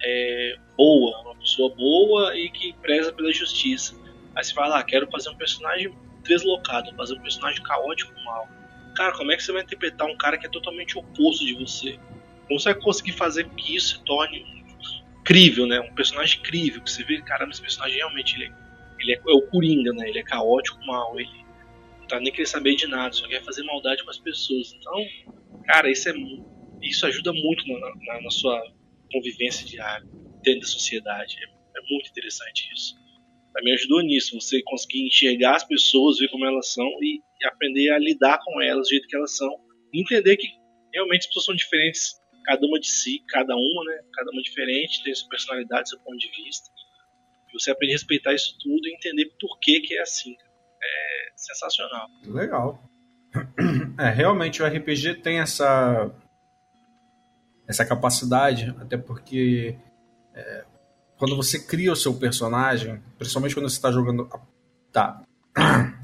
[0.01, 3.95] é, boa, uma pessoa boa e que preza pela justiça.
[4.35, 5.91] Aí você fala, ah, quero fazer um personagem
[6.23, 8.47] deslocado, fazer um personagem caótico mal.
[8.95, 11.99] Cara, como é que você vai interpretar um cara que é totalmente oposto de você?
[12.47, 14.45] Como você vai conseguir fazer com que isso se torne
[15.23, 15.79] crível, né?
[15.79, 18.51] Um personagem crível, que você vê, caramba, esse personagem realmente ele é,
[18.99, 20.09] ele é, é o Coringa, né?
[20.09, 21.29] Ele é caótico, mal, ele
[21.99, 24.73] não tá nem querendo saber de nada, só quer fazer maldade com as pessoas.
[24.73, 24.93] Então,
[25.65, 26.13] cara, isso é
[26.81, 28.61] isso ajuda muito na, na- na sua
[29.11, 30.05] convivência diária
[30.43, 31.37] dentro da sociedade.
[31.39, 32.95] É, é muito interessante isso.
[33.53, 37.45] Pra mim ajudou nisso, você conseguir enxergar as pessoas, ver como elas são e, e
[37.45, 39.49] aprender a lidar com elas do jeito que elas são.
[39.93, 40.47] Entender que
[40.91, 44.01] realmente as pessoas são diferentes cada uma de si, cada uma, né?
[44.13, 46.69] Cada uma diferente, tem sua personalidade, seu ponto de vista.
[47.49, 50.35] E você aprende a respeitar isso tudo e entender por que que é assim.
[50.81, 52.07] É sensacional.
[52.25, 52.83] Legal.
[53.99, 56.11] É, realmente o RPG tem essa
[57.67, 59.77] essa capacidade, até porque
[60.33, 60.65] é,
[61.23, 64.29] quando você cria o seu personagem, principalmente quando você está jogando.
[64.91, 65.23] Tá.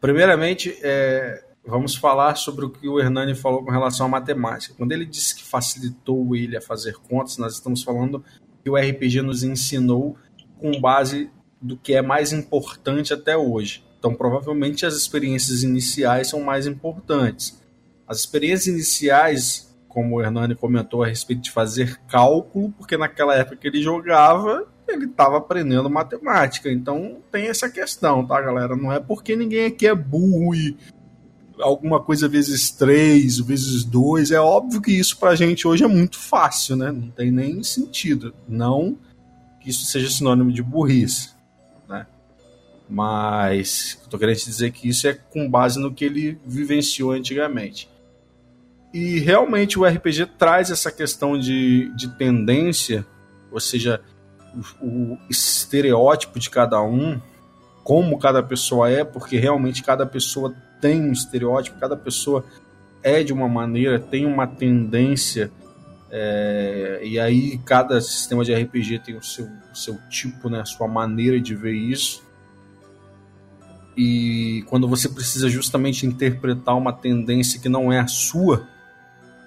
[0.00, 4.74] Primeiramente, é, vamos falar sobre o que o Hernani falou com relação à matemática.
[4.76, 8.24] Quando ele disse que facilitou ele a fazer contas, nós estamos falando
[8.64, 10.18] que o RPG nos ensinou
[10.58, 11.30] com base
[11.60, 13.84] do que é mais importante até hoje.
[14.00, 17.62] Então, provavelmente, as experiências iniciais são mais importantes.
[18.04, 23.56] As experiências iniciais, como o Hernani comentou a respeito de fazer cálculo, porque naquela época
[23.56, 26.72] que ele jogava, ele estava aprendendo matemática.
[26.72, 28.74] Então, tem essa questão, tá, galera?
[28.74, 30.74] Não é porque ninguém aqui é burro e
[31.60, 34.30] alguma coisa vezes 3, vezes 2.
[34.30, 36.90] É óbvio que isso pra gente hoje é muito fácil, né?
[36.90, 38.34] Não tem nem sentido.
[38.48, 38.96] Não
[39.60, 41.30] que isso seja sinônimo de burrice.
[42.88, 47.88] Mas estou querendo te dizer que isso é com base no que ele vivenciou antigamente.
[48.92, 53.06] E realmente o RPG traz essa questão de, de tendência,
[53.50, 54.00] ou seja,
[54.80, 57.18] o, o estereótipo de cada um,
[57.82, 62.44] como cada pessoa é, porque realmente cada pessoa tem um estereótipo, cada pessoa
[63.02, 65.50] é de uma maneira, tem uma tendência,
[66.10, 70.64] é, e aí cada sistema de RPG tem o seu, o seu tipo, né, a
[70.66, 72.22] sua maneira de ver isso.
[73.96, 78.66] E quando você precisa justamente interpretar uma tendência que não é a sua,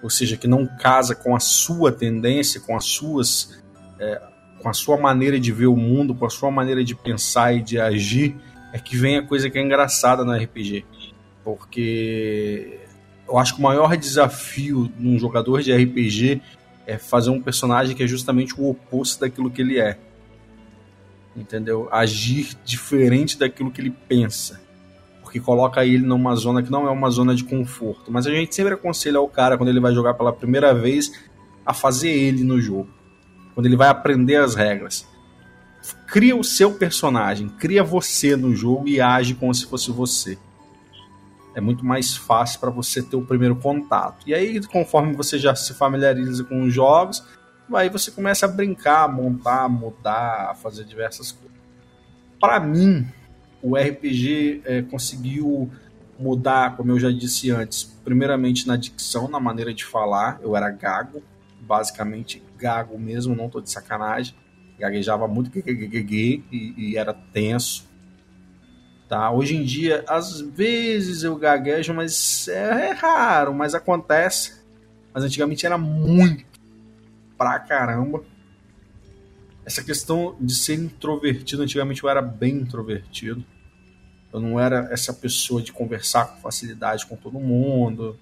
[0.05, 3.59] ou seja, que não casa com a sua tendência, com as suas,
[3.99, 4.21] é,
[4.61, 7.63] com a sua maneira de ver o mundo, com a sua maneira de pensar e
[7.63, 8.35] de agir,
[8.71, 10.85] é que vem a coisa que é engraçada no RPG,
[11.43, 12.81] porque
[13.27, 16.39] eu acho que o maior desafio num jogador de RPG
[16.85, 19.97] é fazer um personagem que é justamente o oposto daquilo que ele é.
[21.35, 21.89] Entendeu?
[21.91, 24.61] Agir diferente daquilo que ele pensa.
[25.35, 28.09] Porque coloca ele numa zona que não é uma zona de conforto.
[28.09, 31.11] Mas a gente sempre aconselha o cara, quando ele vai jogar pela primeira vez,
[31.65, 32.87] a fazer ele no jogo.
[33.53, 35.05] Quando ele vai aprender as regras.
[36.07, 40.37] Cria o seu personagem, cria você no jogo e age como se fosse você
[41.53, 44.27] é muito mais fácil para você ter o primeiro contato.
[44.27, 47.23] E aí, conforme você já se familiariza com os jogos,
[47.73, 51.57] aí você começa a brincar, montar, mudar, fazer diversas coisas.
[52.41, 53.07] Para mim,
[53.69, 55.71] o RPG é, conseguiu
[56.19, 60.39] mudar, como eu já disse antes, primeiramente na dicção, na maneira de falar.
[60.41, 61.21] Eu era gago,
[61.61, 64.35] basicamente gago mesmo, não tô de sacanagem.
[64.77, 67.85] Gaguejava muito e, e era tenso
[69.07, 69.29] Tá?
[69.31, 74.63] Hoje em dia, às vezes eu gaguejo, mas é, é raro, mas acontece.
[75.13, 76.43] Mas antigamente era muito
[77.37, 78.23] pra caramba.
[79.63, 83.45] Essa questão de ser introvertido, antigamente eu era bem introvertido.
[84.35, 88.19] Eu não era essa pessoa de conversar com facilidade com todo mundo.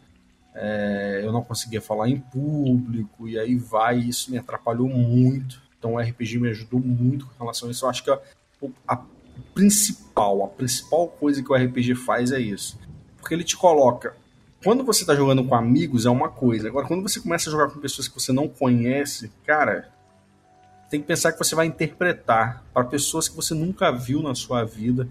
[0.54, 5.62] É, eu não conseguia falar em público, e aí vai, isso me atrapalhou muito.
[5.78, 7.86] Então o RPG me ajudou muito com relação a isso.
[7.86, 8.20] Eu acho que a,
[8.88, 9.02] a
[9.54, 12.80] principal, a principal coisa que o RPG faz é isso.
[13.18, 14.16] Porque ele te coloca.
[14.64, 16.68] Quando você está jogando com amigos é uma coisa.
[16.68, 19.92] Agora, quando você começa a jogar com pessoas que você não conhece, cara,
[20.90, 24.64] tem que pensar que você vai interpretar para pessoas que você nunca viu na sua
[24.64, 25.10] vida.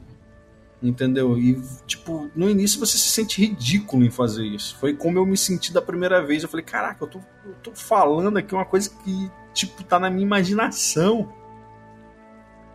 [0.83, 1.39] Entendeu?
[1.39, 4.77] E, tipo, no início você se sente ridículo em fazer isso.
[4.79, 6.43] Foi como eu me senti da primeira vez.
[6.43, 10.11] Eu falei, caraca, eu tô, eu tô falando aqui uma coisa que, tipo, tá na
[10.11, 11.33] minha imaginação.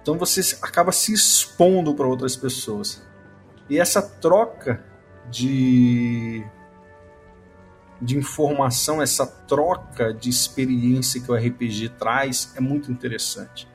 [0.02, 3.06] Então você acaba se expondo para outras pessoas.
[3.70, 4.86] E essa troca
[5.30, 6.46] de
[8.02, 13.68] de informação, essa troca de experiência que o RPG traz é muito interessante.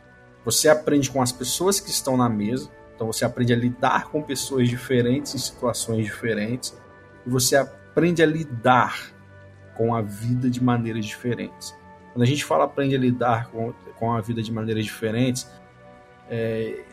[0.44, 4.22] Você aprende com as pessoas que estão na mesa, então você aprende a lidar com
[4.22, 6.76] pessoas diferentes em situações diferentes,
[7.26, 9.12] e você aprende a lidar
[9.74, 11.74] com a vida de maneiras diferentes.
[12.12, 15.50] Quando a gente fala aprende a lidar com, com a vida de maneiras diferentes,
[16.28, 16.84] é,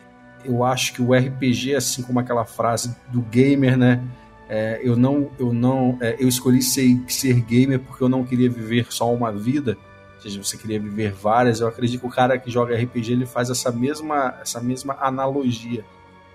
[0.44, 4.02] eu acho que o RPG, assim como aquela frase do gamer, né?
[4.48, 8.50] É, eu não, eu não, é, eu escolhi ser, ser gamer porque eu não queria
[8.50, 9.76] viver só uma vida.
[10.20, 11.60] Ou seja, você queria viver várias.
[11.60, 15.82] Eu acredito que o cara que joga RPG ele faz essa mesma, essa mesma analogia.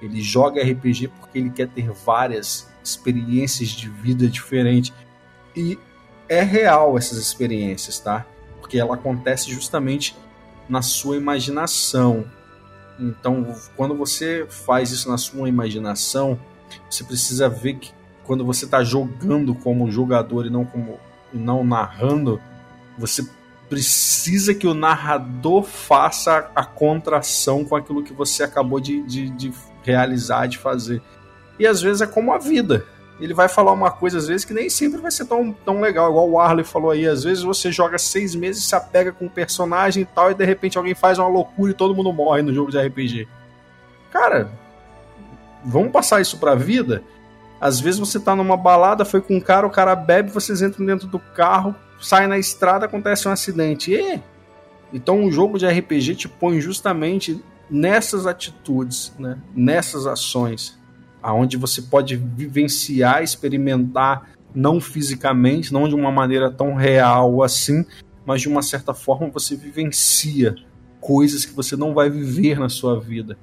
[0.01, 4.91] Ele joga RPG porque ele quer ter várias experiências de vida diferentes.
[5.55, 5.77] E
[6.27, 8.25] é real essas experiências, tá?
[8.59, 10.15] Porque ela acontece justamente
[10.67, 12.25] na sua imaginação.
[12.99, 16.39] Então, quando você faz isso na sua imaginação,
[16.89, 20.99] você precisa ver que quando você está jogando como jogador e não como
[21.31, 22.41] e não narrando,
[22.97, 23.27] você
[23.69, 29.53] precisa que o narrador faça a contração com aquilo que você acabou de, de, de
[29.83, 31.01] realizar, de fazer.
[31.59, 32.85] E às vezes é como a vida
[33.19, 36.09] ele vai falar uma coisa às vezes que nem sempre vai ser tão, tão legal,
[36.09, 37.07] igual o Arley falou aí.
[37.07, 40.45] Às vezes você joga seis meses, se apega com um personagem e tal, e de
[40.45, 43.27] repente alguém faz uma loucura e todo mundo morre no jogo de RPG.
[44.11, 44.49] Cara,
[45.63, 47.03] vamos passar isso pra vida?
[47.59, 50.85] Às vezes você tá numa balada, foi com um cara, o cara bebe, vocês entram
[50.85, 53.93] dentro do carro, sai na estrada, acontece um acidente.
[53.93, 54.21] E
[54.93, 59.37] então o jogo de RPG te põe justamente nessas atitudes, né?
[59.55, 60.77] nessas ações
[61.25, 67.83] aonde você pode vivenciar, experimentar, não fisicamente, não de uma maneira tão real assim,
[68.23, 70.53] mas de uma certa forma você vivencia
[71.01, 73.39] coisas que você não vai viver na sua vida.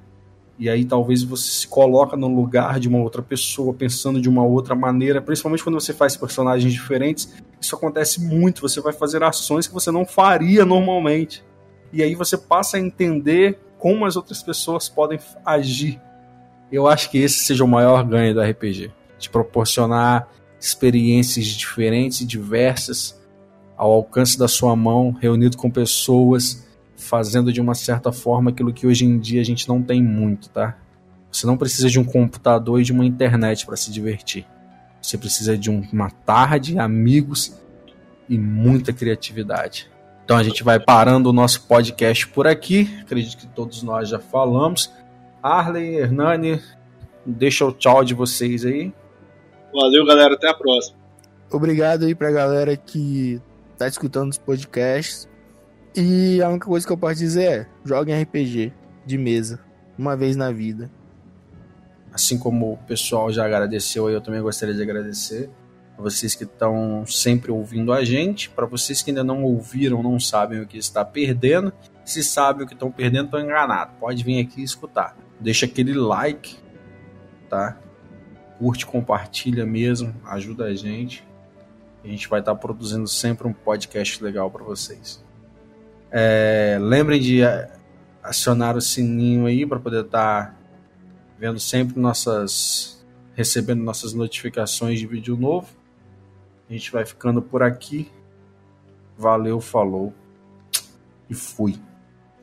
[0.57, 4.43] E aí talvez você se coloca no lugar de uma outra pessoa, pensando de uma
[4.43, 7.33] outra maneira, principalmente quando você faz personagens diferentes.
[7.59, 11.43] Isso acontece muito, você vai fazer ações que você não faria normalmente.
[11.91, 15.99] E aí você passa a entender como as outras pessoas podem agir
[16.73, 18.91] eu acho que esse seja o maior ganho do RPG.
[19.19, 20.27] De proporcionar
[20.59, 23.21] experiências diferentes e diversas
[23.77, 26.62] ao alcance da sua mão, reunido com pessoas,
[27.03, 30.49] fazendo de uma certa forma aquilo que hoje em dia a gente não tem muito,
[30.49, 30.77] tá?
[31.31, 34.45] Você não precisa de um computador e de uma internet para se divertir.
[35.01, 37.59] Você precisa de uma tarra de amigos
[38.29, 39.91] e muita criatividade.
[40.23, 42.89] Então a gente vai parando o nosso podcast por aqui.
[43.01, 44.91] Acredito que todos nós já falamos.
[45.41, 46.61] Arley, Hernani,
[47.25, 48.93] deixa o tchau de vocês aí.
[49.73, 50.35] Valeu, galera.
[50.35, 50.97] Até a próxima.
[51.51, 53.41] obrigado aí pra galera que
[53.77, 55.27] tá escutando os podcasts.
[55.95, 58.73] E a única coisa que eu posso dizer é: joguem RPG
[59.05, 59.59] de mesa,
[59.97, 60.89] uma vez na vida.
[62.11, 65.49] Assim como o pessoal já agradeceu, eu também gostaria de agradecer
[65.97, 70.19] a vocês que estão sempre ouvindo a gente, para vocês que ainda não ouviram, não
[70.19, 71.71] sabem o que está perdendo,
[72.03, 73.95] se sabem o que estão perdendo, estão enganados.
[73.99, 75.15] Pode vir aqui escutar.
[75.39, 76.57] Deixa aquele like,
[77.49, 77.77] tá?
[78.57, 81.23] Curte, compartilha mesmo, ajuda a gente.
[82.03, 85.22] A gente vai estar produzindo sempre um podcast legal para vocês.
[86.15, 87.41] É, lembrem de
[88.21, 90.55] acionar o sininho aí para poder estar
[91.39, 93.03] vendo sempre nossas
[93.33, 95.67] recebendo nossas notificações de vídeo novo.
[96.69, 98.11] A gente vai ficando por aqui.
[99.17, 100.13] Valeu, falou
[101.27, 101.79] e fui.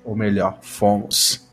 [0.04, 1.49] Ou melhor, fomos.